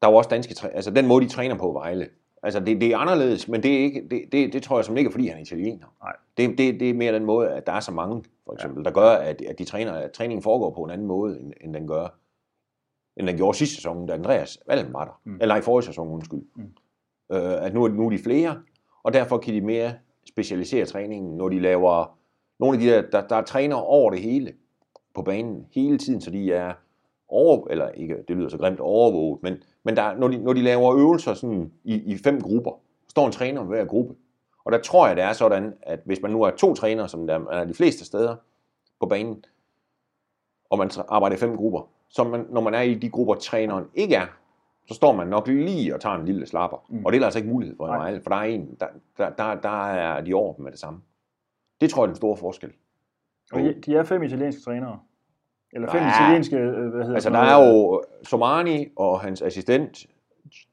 [0.00, 2.08] der er jo også danske træ, altså den måde, de træner på Vejle,
[2.42, 4.96] altså det, det er anderledes, men det, er ikke, det, det, det tror jeg som
[4.96, 5.86] ikke er, fordi han er italiener.
[6.02, 6.16] Nej.
[6.36, 8.84] Det, det, det er mere den måde, at der er så mange, for eksempel, ja.
[8.84, 11.74] der gør, at, at de træner, at træningen foregår på en anden måde, end, end
[11.74, 12.18] den gør,
[13.16, 15.20] end den gjorde sidste sæson, da Andreas Vallen var der.
[15.24, 15.38] Mm.
[15.40, 16.42] Eller i forrige sæson, undskyld.
[16.56, 16.72] Mm.
[17.32, 18.62] Øh, at nu er, nu er de flere,
[19.02, 19.92] og derfor kan de mere
[20.28, 22.18] specialisere træningen, når de laver
[22.60, 24.52] nogle af de der, der, der træner over det hele
[25.14, 26.72] på banen hele tiden, så de er
[27.28, 30.62] over, eller ikke, det lyder så grimt, overvåget, men, men der, når, de, når de
[30.62, 32.70] laver øvelser sådan i, i fem grupper,
[33.08, 34.14] står en træner med hver gruppe.
[34.64, 37.26] Og der tror jeg, det er sådan, at hvis man nu er to trænere, som
[37.26, 38.36] der er de fleste steder
[39.00, 39.44] på banen,
[40.70, 43.84] og man arbejder i fem grupper, så man, når man er i de grupper, træneren
[43.94, 44.26] ikke er,
[44.88, 46.84] så står man nok lige og tager en lille slapper.
[46.88, 47.04] Mm.
[47.06, 47.90] Og det er altså ikke mulighed for i.
[47.98, 48.86] Vejle, for der er en, der,
[49.18, 51.00] der, der, der er de over dem med det samme.
[51.80, 52.72] Det tror jeg er den store forskel.
[53.52, 55.00] Og de- de er fem italienske trænere.
[55.72, 56.08] Eller fem Ja.
[56.08, 60.06] italienske, øh, hvad hedder Altså, der er jo Somani og hans assistent,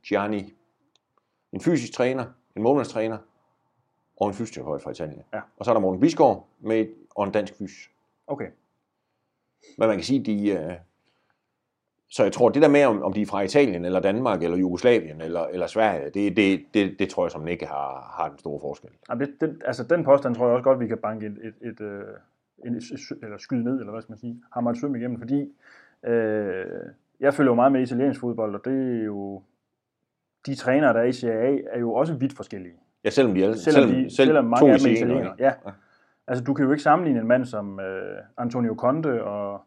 [0.07, 0.53] Gianni,
[1.53, 3.17] en fysisk træner, en målmandstræner
[4.17, 5.23] og en fysioterapeut fra Italien.
[5.33, 5.39] Ja.
[5.57, 7.89] Og så er der Morten Bisgaard med og en dansk fys.
[8.27, 8.47] Okay.
[9.77, 10.49] Men man kan sige, de...
[10.49, 10.73] Øh,
[12.09, 14.57] så jeg tror, det der med, om, om de er fra Italien, eller Danmark, eller
[14.57, 18.39] Jugoslavien, eller, eller Sverige, det, det, det, det tror jeg som ikke har, har den
[18.39, 18.89] store forskel.
[19.09, 21.69] Jamen, det, den, altså, den påstand tror jeg også godt, vi kan banke et, et,
[21.69, 22.03] et, øh,
[23.23, 25.51] eller skyde ned, eller hvad skal man sige, hammer et søm igennem, fordi
[26.05, 26.65] øh,
[27.19, 29.41] jeg følger jo meget med italiensk fodbold, og det er jo,
[30.45, 32.75] de trænere, der er i Serie A, er jo også vidt forskellige.
[33.03, 35.33] Ja, selvom de er, Selvom, de, selv selvom mange af dem er italienere?
[35.39, 35.45] Ja.
[35.45, 35.71] Ja.
[36.27, 39.61] Altså, du kan jo ikke sammenligne en mand som øh, Antonio Conte og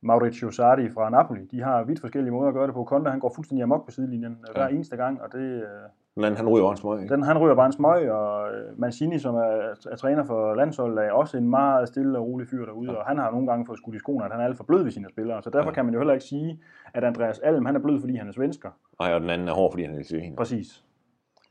[0.00, 1.44] Mauricio Sarri fra Napoli.
[1.44, 2.84] De har vidt forskellige måder at gøre det på.
[2.84, 4.68] Conte, han går fuldstændig amok på sidelinjen øh, hver Ja.
[4.74, 5.68] eneste gang, og det, øh,
[6.16, 7.14] Anden, han ryger også smøg, ikke?
[7.14, 11.04] Den, han ryger bare en smøg, og øh, Mancini, som er, er træner for landsholdet,
[11.04, 12.98] er også en meget stille og rolig fyr derude, ja.
[12.98, 14.82] og han har nogle gange fået skudt i skoene, at han er alt for blød
[14.82, 15.74] ved sine spillere, så derfor ja.
[15.74, 16.60] kan man jo heller ikke sige,
[16.94, 18.70] at Andreas Alm, han er blød, fordi han er svensker.
[19.00, 20.36] Nej, og den anden er hård, fordi han er italiener.
[20.36, 20.84] Præcis.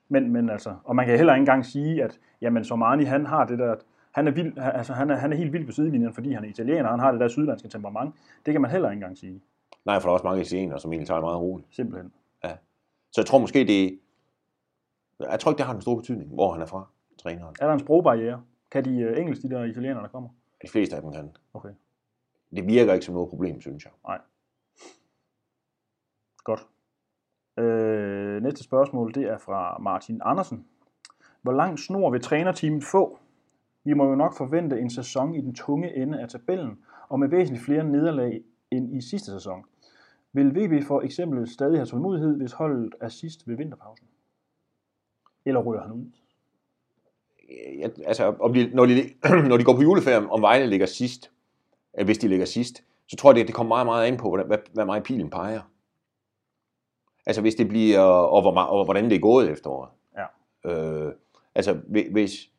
[0.09, 3.45] Men, men altså, og man kan heller ikke engang sige, at jamen, Somani, han har
[3.45, 3.75] det der,
[4.11, 6.49] han er, vild, altså, han er, han er helt vild på sidelinjen, fordi han er
[6.49, 8.15] italiener, han har det der sydlandske temperament.
[8.45, 9.41] Det kan man heller ikke engang sige.
[9.85, 11.67] Nej, for der er også mange italienere, som egentlig tager meget roligt.
[11.71, 12.11] Simpelthen.
[12.43, 12.51] Ja.
[13.11, 13.99] Så jeg tror måske, det
[15.31, 17.55] jeg tror ikke, det har en stor betydning, hvor han er fra, træneren.
[17.59, 18.43] Er der en sprogbarriere?
[18.71, 20.29] Kan de uh, engelsk, de der italienere, der kommer?
[20.61, 21.35] De fleste af dem kan.
[21.53, 21.69] Okay.
[22.55, 23.93] Det virker ikke som noget problem, synes jeg.
[24.07, 24.19] Nej.
[26.43, 26.67] Godt.
[27.57, 30.65] Øh, næste spørgsmål, det er fra Martin Andersen.
[31.41, 33.19] Hvor lang snor vil trænerteamet få?
[33.83, 37.27] Vi må jo nok forvente en sæson i den tunge ende af tabellen, og med
[37.27, 39.63] væsentligt flere nederlag end i sidste sæson.
[40.33, 44.07] Vil VB for eksempel stadig have tålmodighed, hvis holdet er sidst ved vinterpausen?
[45.45, 46.05] Eller ryger han ud?
[47.79, 49.13] Ja, altså, om de, når, de,
[49.49, 51.31] når de går på juleferie, om Vejle ligger sidst,
[51.93, 54.37] eller hvis de ligger sidst, så tror jeg, det, det kommer meget, meget an på,
[54.45, 55.61] hvad, hvad meget pilen peger.
[57.25, 59.89] Altså hvis det bliver, og, hvor, og hvordan det er gået efteråret.
[60.17, 60.25] Ja.
[60.71, 61.13] Øh,
[61.55, 61.73] altså
[62.11, 62.49] hvis,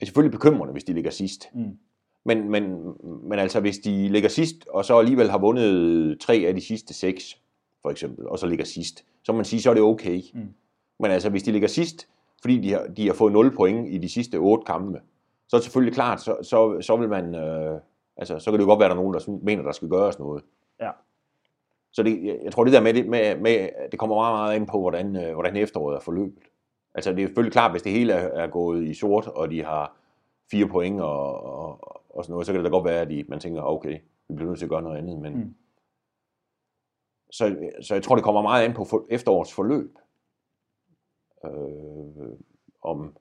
[0.00, 1.48] er selvfølgelig bekymrende, hvis de ligger sidst.
[1.54, 1.78] Mm.
[2.24, 2.94] Men, men,
[3.28, 6.94] men altså, hvis de ligger sidst, og så alligevel har vundet tre af de sidste
[6.94, 7.40] seks,
[7.82, 10.22] for eksempel, og så ligger sidst, så må man sige, så er det okay.
[10.34, 10.54] Mm.
[11.00, 12.08] Men altså, hvis de ligger sidst,
[12.42, 15.00] fordi de har, de har fået 0 point i de sidste otte kampe,
[15.48, 17.80] så er det selvfølgelig klart, så, så, så vil man, øh,
[18.16, 19.88] altså, så kan det jo godt være, at der er nogen, der mener, der skal
[19.88, 20.44] gøres noget.
[20.80, 20.90] Ja.
[21.92, 24.66] Så det, jeg tror, det der med, det, med, med det kommer meget, meget ind
[24.66, 26.42] på, hvordan, øh, hvordan efteråret er forløbet.
[26.94, 29.64] Altså, det er selvfølgelig klart, hvis det hele er, er gået i sort, og de
[29.64, 29.96] har
[30.50, 33.24] fire point og, og, og sådan noget, så kan det da godt være, at de,
[33.28, 35.18] man tænker, okay, vi bliver nødt til at gøre noget andet.
[35.18, 35.54] Men, Mm.
[37.30, 39.98] så, så jeg tror, det kommer meget an på for, efterårets forløb.
[41.44, 42.32] Øh,
[42.82, 43.16] om,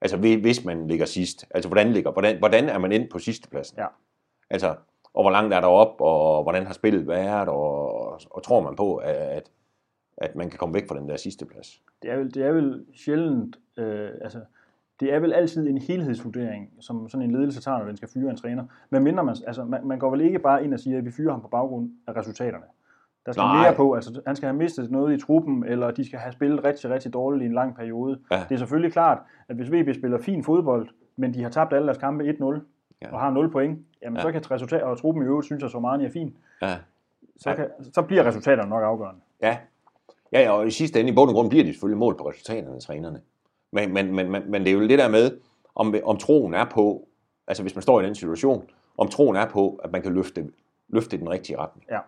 [0.00, 1.46] altså hvi- hvis man ligger sidst.
[1.50, 3.78] Altså hvordan, ligger, hvordan, hvordan er man ind på sidstepladsen?
[3.78, 3.86] Ja.
[4.50, 4.74] Altså,
[5.14, 8.60] og hvor langt er der op, og hvordan har spillet været, og, og, og tror
[8.60, 9.50] man på, at,
[10.16, 11.82] at man kan komme væk fra den der sidste plads?
[12.02, 14.40] Det er vel, det er vel sjældent, øh, altså,
[15.00, 18.30] det er vel altid en helhedsvurdering, som sådan en ledelse tager, når den skal fyre
[18.30, 18.64] en træner.
[18.90, 21.10] Men mindre man, altså, man, man går vel ikke bare ind og siger, at vi
[21.10, 22.64] fyrer ham på baggrund af resultaterne.
[23.26, 23.62] Der skal Nej.
[23.62, 26.64] mere på, altså han skal have mistet noget i truppen, eller de skal have spillet
[26.64, 28.18] rigtig, rigtig dårligt i en lang periode.
[28.30, 28.36] Ja.
[28.48, 31.86] Det er selvfølgelig klart, at hvis VB spiller fin fodbold, men de har tabt alle
[31.86, 32.60] deres kampe 1-0,
[33.02, 33.12] Ja.
[33.14, 34.22] og har 0 point, jamen Ja.
[34.22, 36.76] så kan et resultat, og truppen i øvrigt synes, at Somani er fin, Ja.
[37.36, 37.56] så, Ja.
[37.56, 39.20] kan, så bliver resultaterne nok afgørende.
[39.42, 39.56] Ja.
[40.32, 42.28] ja, ja, og i sidste ende, i bund og grund, bliver de selvfølgelig mål på
[42.28, 43.20] resultaterne af trænerne.
[43.72, 45.30] Men, men, men, men, men det er jo det der med,
[45.74, 47.08] om, om troen er på,
[47.48, 48.64] altså hvis man står i den situation,
[48.98, 50.50] om troen er på, at man kan løfte,
[50.88, 51.86] løfte den rigtige retning.
[51.90, 51.98] Ja.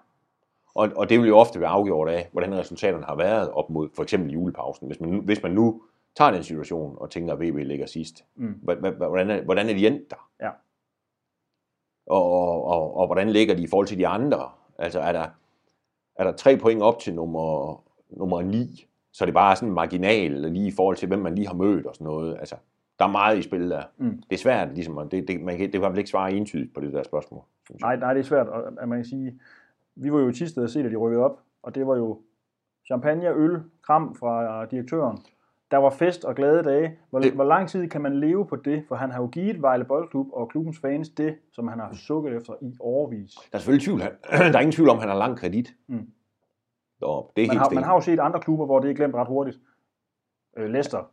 [0.78, 3.88] Og, og det vil jo ofte være afgjort af, hvordan resultaterne har været op mod
[3.96, 4.86] for eksempel julepausen.
[4.86, 5.82] Hvis man, hvis man nu
[6.16, 8.54] tager den situation og tænker, at VB ligger sidst, Mm.
[8.62, 10.28] hvordan er, hvordan er de endt der?
[10.40, 10.50] Ja.
[12.06, 14.48] Og, og, og, og hvordan ligger de i forhold til de andre?
[14.78, 15.26] Altså er der,
[16.16, 20.32] er der tre point op til nummer, nummer 9, så er det bare sådan marginal
[20.32, 22.36] lige i forhold til, hvem man lige har mødt og sådan noget.
[22.38, 22.56] Altså,
[22.98, 23.82] der er meget i spil der.
[23.96, 24.22] Mm.
[24.30, 26.92] Det er svært, ligesom, det, det, man kan, det kan ikke svare entydigt på det
[26.92, 27.42] der spørgsmål.
[27.80, 29.40] Nej, nej, det er svært, og at man kan sige,
[30.02, 32.20] vi var jo i Tisted og se, da de rykkede op, og det var jo
[32.86, 35.18] champagne, øl, kram fra direktøren.
[35.70, 36.98] Der var fest og glade dage.
[37.10, 38.84] Hvor, Det- hvor lang tid kan man leve på det?
[38.88, 42.36] For han har jo givet Vejle Boldklub og klubbens fans det, som han har sukket
[42.36, 43.30] efter i årvis.
[43.34, 44.00] Der er selvfølgelig tvivl.
[44.52, 45.74] Der er ingen tvivl om, at han har lang kredit.
[45.86, 46.06] Mm.
[47.02, 48.94] Og det er Man helt har, man har jo set andre klubber, hvor det er
[48.94, 49.58] glemt ret hurtigt.
[50.56, 51.10] Øh, Leicester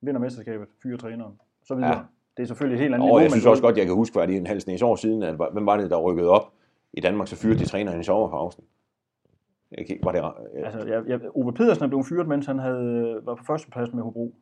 [0.00, 1.90] vinder mesterskabet, fyrer træneren, så videre.
[1.96, 2.00] Ja.
[2.36, 3.20] Det er selvfølgelig et helt andet Og niveau.
[3.22, 5.22] jeg synes også godt, jeg kan huske, hvad det er en halv snes år siden,
[5.22, 6.52] at hvem var det, der rykkede op
[6.96, 8.64] i Danmark, så fyrede de træneren i sommerpausen.
[9.78, 13.20] Ikke, var det, øh, Altså, jeg, jeg, Ove Pedersen er blevet fyret, mens han havde,
[13.22, 14.34] var på førstepladsen med Hobro.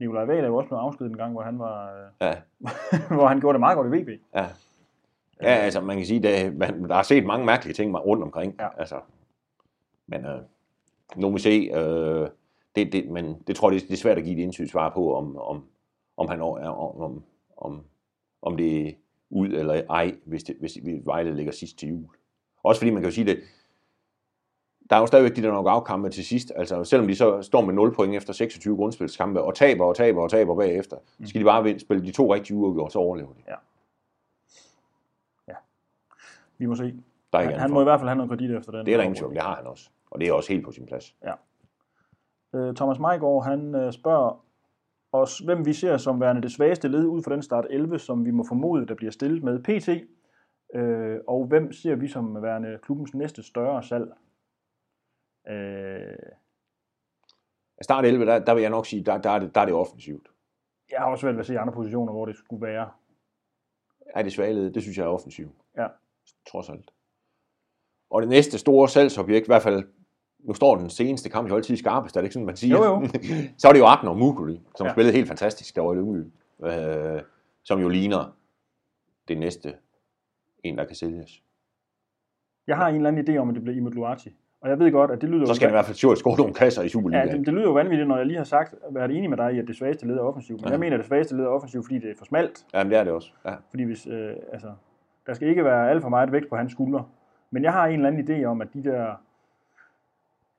[0.00, 2.34] Nikolaj Wahl er jo også blevet afskedet en gang, hvor han, var, øh, ja,
[3.16, 4.08] hvor han gjorde det meget godt i VB.
[4.34, 4.46] ja.
[5.42, 8.54] Ja, altså man kan sige, at man, der har set mange mærkelige ting rundt omkring.
[8.60, 8.68] Ja.
[8.78, 9.00] Altså,
[10.06, 10.40] men øh,
[11.16, 12.28] nu må vi se, øh,
[12.76, 15.14] det, det, men det tror jeg, det er svært at give et entydigt svar på,
[15.14, 15.64] om, om,
[16.16, 17.22] om han er, om, om,
[17.56, 17.84] om,
[18.42, 18.92] om det er
[19.30, 22.06] ud eller ej, hvis, det, hvis Vejle ligger sidst til jul.
[22.62, 23.38] Også fordi man kan jo sige det,
[24.90, 27.60] der er jo stadigvæk de der nok afkampe til sidst, altså selvom de så står
[27.60, 31.40] med 0 point efter 26 grundspilskampe, og taber og taber og taber bagefter, så skal
[31.40, 33.42] de bare vinde, spille de to rigtige uger, og så overlever de.
[36.58, 36.94] Vi må se.
[37.32, 38.86] Der er Han, han må i hvert fald have noget kredit efter den.
[38.86, 39.90] Det er der ingen tvivl, det har han også.
[40.10, 41.14] Og det er også helt på sin plads.
[42.54, 44.44] Øh, Thomas Meigård, han øh, spørger
[45.20, 48.24] os, hvem vi ser som værende det svageste led ud fra den start 11, som
[48.24, 49.88] vi må formode, der bliver stillet med PT.
[50.74, 54.12] Øh, og hvem ser vi som værende klubbens næste større salg?
[55.48, 56.32] Øh,
[57.82, 59.74] Start 11, der, der vil jeg nok sige, der, der, er det, der er det
[59.74, 60.28] offensivt.
[60.90, 62.90] Jeg har også svært ved at se andre positioner, hvor det skulle være.
[64.14, 64.70] Er det svage led?
[64.70, 65.52] Det synes jeg er offensivt.
[65.76, 65.86] Ja.
[66.50, 66.90] Trods alt.
[68.10, 69.84] Og det næste store salgsobjekt, i hvert fald,
[70.44, 72.76] nu står den seneste kamp jo altid i skarpest, er det ikke sådan, man siger?
[72.76, 73.08] Jo, jo.
[73.58, 74.88] så er det jo Abner Mukuli, som Ja.
[74.88, 74.94] ja.
[74.94, 76.32] spillede helt fantastisk derovre i Lyngby,
[76.64, 77.22] øh,
[77.64, 78.36] som jo ligner
[79.28, 79.74] det næste
[80.64, 81.42] en, der kan sælges.
[82.66, 84.36] Jeg har en eller anden idé om, at det bliver Imod Luati.
[84.60, 86.16] Og jeg ved godt, at det lyder Så jo skal han i hvert fald sure
[86.16, 87.28] score nogle kasser i Ja, Superligaen.
[87.38, 89.58] det, det, lyder jo vanvittigt, når jeg lige har sagt, været enig med dig i,
[89.58, 90.60] at det svageste led er offensivt.
[90.60, 90.70] Men Ja.
[90.70, 92.66] jeg mener, at det svageste led er offensivt, fordi det er for smalt.
[92.74, 93.30] Jamen, det er det også.
[93.44, 93.54] Ja.
[93.70, 94.68] Fordi hvis, øh, altså,
[95.26, 97.04] der skal ikke være alt for meget vægt på hans skuldre.
[97.50, 99.14] Men jeg har en eller anden idé om, at de der...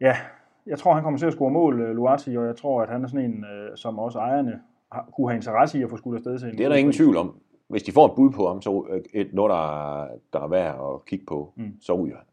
[0.02, 0.18] Ja,
[0.66, 3.04] jeg tror, han kommer til at score mål, øh, Luati, og jeg tror, at han
[3.04, 6.16] er sådan en, øh, som også ejerne har, kunne have interesse i at få skudt
[6.16, 6.58] afsted til.
[6.58, 7.40] Det er der ingen tvivl om.
[7.68, 10.48] Hvis de får et bud på ham, så øh, et, noget, der, er- der er
[10.48, 11.72] værd at kigge på, Mm.
[11.82, 12.26] så ryger han.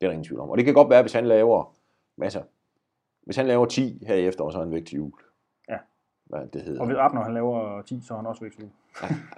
[0.00, 0.50] Det er der ingen tvivl om.
[0.50, 1.74] Og det kan godt være, hvis han laver
[2.16, 2.42] masser.
[3.22, 5.12] Hvis han laver 10 her i efteråret, så er han væk til jul.
[5.68, 5.78] Ja.
[6.26, 6.80] Hvad det hedder.
[6.80, 8.52] Og hvis Abner han laver 10, så er han også væk.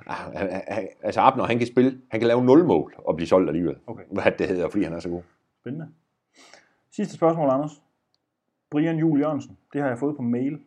[0.07, 3.49] Han- han- altså Abner, han kan spille, han kan lave 0 mål og blive solgt
[3.49, 3.77] alligevel.
[3.87, 4.03] Okay.
[4.11, 5.23] Hvad det hedder, fordi han er så god.
[5.61, 5.89] Spændende.
[6.97, 7.83] Sidste spørgsmål, Anders.
[8.71, 9.57] Brian Jul Jørgensen.
[9.73, 10.59] Det har jeg fået på mail.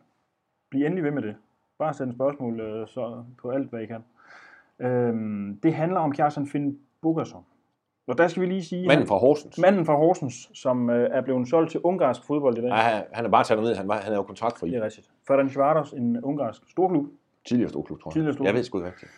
[0.70, 1.34] Bliv endelig ved med det.
[1.78, 4.04] Bare send spørgsmål øh, så på alt, hvad I kan.
[4.80, 7.44] Øhm, det handler om Kjartan Finn Bogason.
[8.06, 8.86] Og der skal vi lige sige...
[8.88, 9.58] Manden fra Horsens.
[9.58, 12.68] Manden fra Horsens, som øh, er blevet solgt til ungarsk fodbold i dag.
[12.68, 13.74] Ja, han- er bare taget ned.
[13.74, 14.70] Han, var, han er jo kontraktfri.
[14.70, 15.10] Det er rigtigt.
[15.26, 17.06] Ferencvaros, en ungarsk storklub.
[17.48, 18.12] Tidligere storklub, tror jeg.
[18.12, 18.46] Tidligere storklub.
[18.46, 19.12] Jeg ved sgu ikke rigtigt.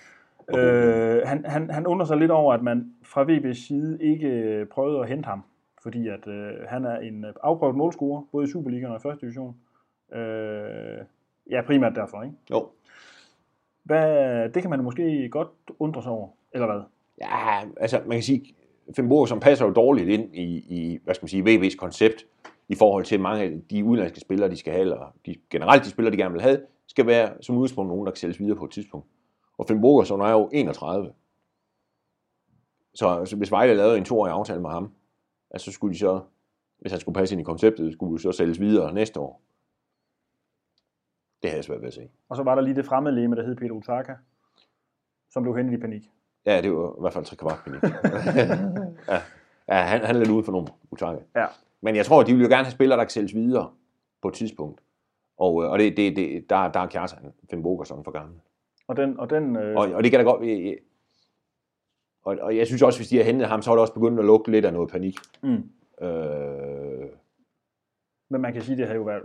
[0.59, 4.67] Øh, han, han, han undrer sig lidt over, at man fra VB's side ikke øh,
[4.67, 5.43] prøvede at hente ham,
[5.83, 9.21] fordi at øh, han er en øh, afprøvet målscorer, både i Superligaen og i første
[9.21, 9.57] division.
[10.13, 10.99] Øh,
[11.51, 12.37] ja, primært derfor, ikke?
[12.51, 12.69] Jo.
[13.83, 16.81] Hvad, det kan man måske godt undre sig over, eller hvad?
[17.21, 18.55] Ja, altså man kan sige,
[18.97, 22.27] Fimburg, som passer jo dårligt ind i, i hvad skal man sige, VB's koncept,
[22.69, 25.91] i forhold til mange af de udenlandske spillere, de skal have, eller de, generelt de
[25.91, 28.65] spillere, de gerne vil have, skal være som udgangspunkt nogen, der kan sælges videre på
[28.65, 29.07] et tidspunkt.
[29.59, 31.13] Og Fimburg, som er jo 31.
[32.95, 34.93] Så altså, hvis Vejle lavede en toårig aftale med ham,
[35.51, 36.21] altså, så skulle de så,
[36.79, 39.43] hvis han skulle passe ind i konceptet, skulle de så sælges videre næste år.
[41.43, 42.09] Det havde jeg svært ved at se.
[42.29, 44.15] Og så var der lige det fremmede leme, der hed Peter Utaka,
[45.31, 46.11] som blev hentet i panik.
[46.47, 47.83] Ja, det var i hvert fald tre kvart panik.
[49.09, 49.21] ja,
[49.69, 51.25] ja han, han er lidt ude for nogle utanke.
[51.37, 51.47] Ja.
[51.81, 53.71] Men jeg tror, de vil jo gerne have spillere, der kan sælges videre
[54.23, 54.81] på et tidspunkt.
[55.39, 58.41] Og, øh, og det, det, det, der, der er Kjartan Finn Bogerson for gammel.
[58.89, 60.43] Og den, og den øh, Og, og det kan da godt...
[60.43, 60.77] øh,
[62.29, 64.19] Og, og jeg synes også, hvis de har hentet ham, så er det også begyndt
[64.19, 65.17] at lugte lidt af noget panik.
[65.43, 65.63] mm,
[66.03, 67.09] Øh,
[68.31, 69.23] men man kan sige, det har jo været...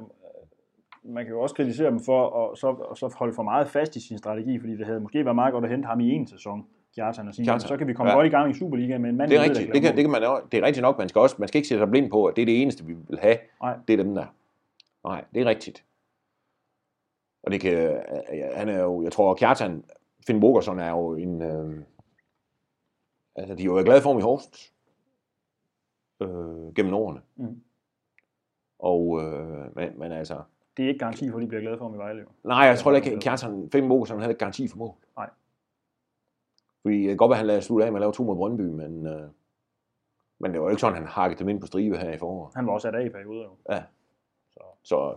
[1.04, 3.96] Man kan jo også kritisere dem for at så, og så holde for meget fast
[3.96, 6.28] i sin strategi, fordi det havde måske været meget godt at hente ham i en
[6.28, 8.18] sæson, Kjartan, og sige, Kjartan, så kan vi komme ja.
[8.18, 9.68] godt i gang i Superligaen med en mand, det er ved, rigtigt.
[9.68, 10.98] der Det kan, det, kan man, det er rigtigt nok.
[10.98, 12.86] Man skal, også, man skal ikke sætte sig blind på, at det er det eneste,
[12.86, 13.38] vi vil have.
[13.62, 13.78] Nej.
[13.88, 14.26] Det er dem der.
[15.08, 15.86] Nej, det er rigtigt.
[17.44, 17.96] Og det kan, øh,
[18.56, 19.84] han er jo, jeg tror, Kjartan
[20.28, 21.84] Finn Bogerson er jo en, øh,
[23.36, 24.74] altså de er jo glade for ham i Horsens,
[26.19, 27.22] øh, gennem årene.
[27.36, 27.62] Mm.
[28.80, 30.41] Og, øh, men, men altså,
[30.78, 32.26] Det er ikke garanti for, at de bliver glade for ham i Vejle.
[32.43, 34.93] nej, jeg tror ikke, at Kjartan Finn Bogerson havde ikke garanti for mål.
[35.17, 35.30] Nej.
[36.82, 38.36] Fordi det kan godt være, at han lader slutte af med at lave to mod
[38.36, 39.30] Brøndby, men, øh,
[40.39, 42.52] men det var jo ikke sådan, han hakkede dem ind på stribe her i foråret.
[42.56, 43.50] Han var også sat af i perioder.
[44.60, 44.63] Jo.
[44.84, 45.15] Så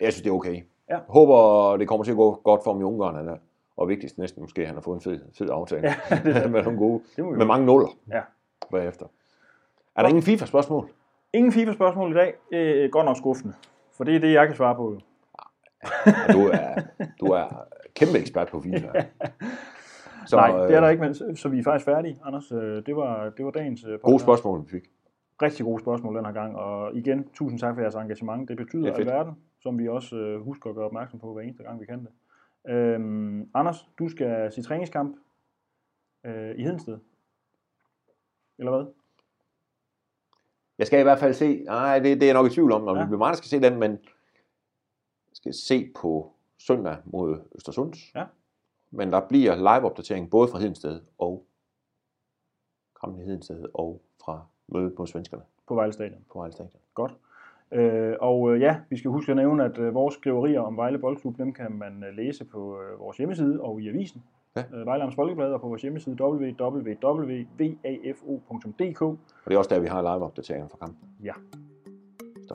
[0.00, 0.62] jeg synes, det er okay.
[0.90, 1.00] Ja.
[1.08, 3.14] Håber, det kommer til at gå godt for ham i Ungarn.
[3.14, 3.36] Han er,
[3.76, 5.82] og vigtigst næsten måske, at han har fået en fed, fed aftale.
[6.10, 8.20] Ja, det er med nogle gode, Det med mange nuller Ja.
[8.70, 9.06] bagefter.
[9.96, 10.88] Er der ingen FIFA-spørgsmål?
[11.32, 12.34] Ingen FIFA-spørgsmål i dag.
[12.52, 13.54] Øh, godt nok skuffende.
[13.96, 14.98] For det er det, jeg kan svare på.
[16.06, 16.74] Ja, du, er,
[17.20, 18.88] du er kæmpe ekspert på FIFA.
[20.26, 22.52] Så, Nej, det er der øh, ikke, men så, vi er faktisk færdige, Anders.
[22.52, 24.82] Øh, Det var, det var dagens øh, Gode spørgsmål, vi fik.
[25.42, 26.56] Rigtig gode spørgsmål den her gang.
[26.56, 28.48] Og igen, tusind tak for jeres engagement.
[28.48, 31.62] Det betyder Det er alverden, som vi også husker at gøre opmærksom på hver eneste
[31.62, 32.08] gang, vi kan det.
[32.68, 35.16] Øhm, Anders, du skal se træningskamp
[36.24, 36.98] øh, i Hedensted.
[38.58, 38.92] Eller hvad?
[40.78, 42.88] Jeg skal i hvert fald se, nej, det, det er jeg nok i tvivl om,
[42.88, 43.02] om Ja.
[43.02, 48.14] vi bliver meget, skal se den, men jeg skal se på søndag mod Østersunds.
[48.14, 48.24] Ja.
[48.90, 51.46] Men der bliver live-opdatering både fra Hedensted og
[53.00, 56.24] kampen i Hedensted og fra mødet mod svenskerne På Vejle Stadion.
[56.32, 56.80] på Vejle Stadion.
[56.94, 57.14] Godt.
[57.72, 60.98] Øh, og øh, ja, vi skal huske at nævne, at øh, vores skriverier om Vejle
[60.98, 64.22] Boldklub, dem kan man øh, læse på vores hjemmeside og i avisen.
[64.56, 64.62] Ja.
[64.84, 67.02] Vejle Amts Folkeblad og på vores hjemmeside www.vafo.dk.
[69.02, 71.08] Og det er også der, vi har live-opdateringen fra kampen.
[71.24, 71.32] Ja.
[72.48, 72.54] Så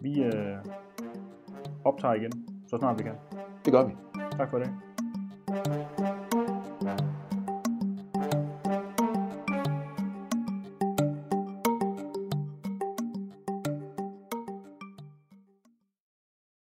[0.00, 0.56] Vi øh,
[1.84, 2.32] optager igen,
[2.66, 3.14] så snart vi kan.
[3.64, 3.92] det gør vi.
[4.36, 4.70] Tak for det.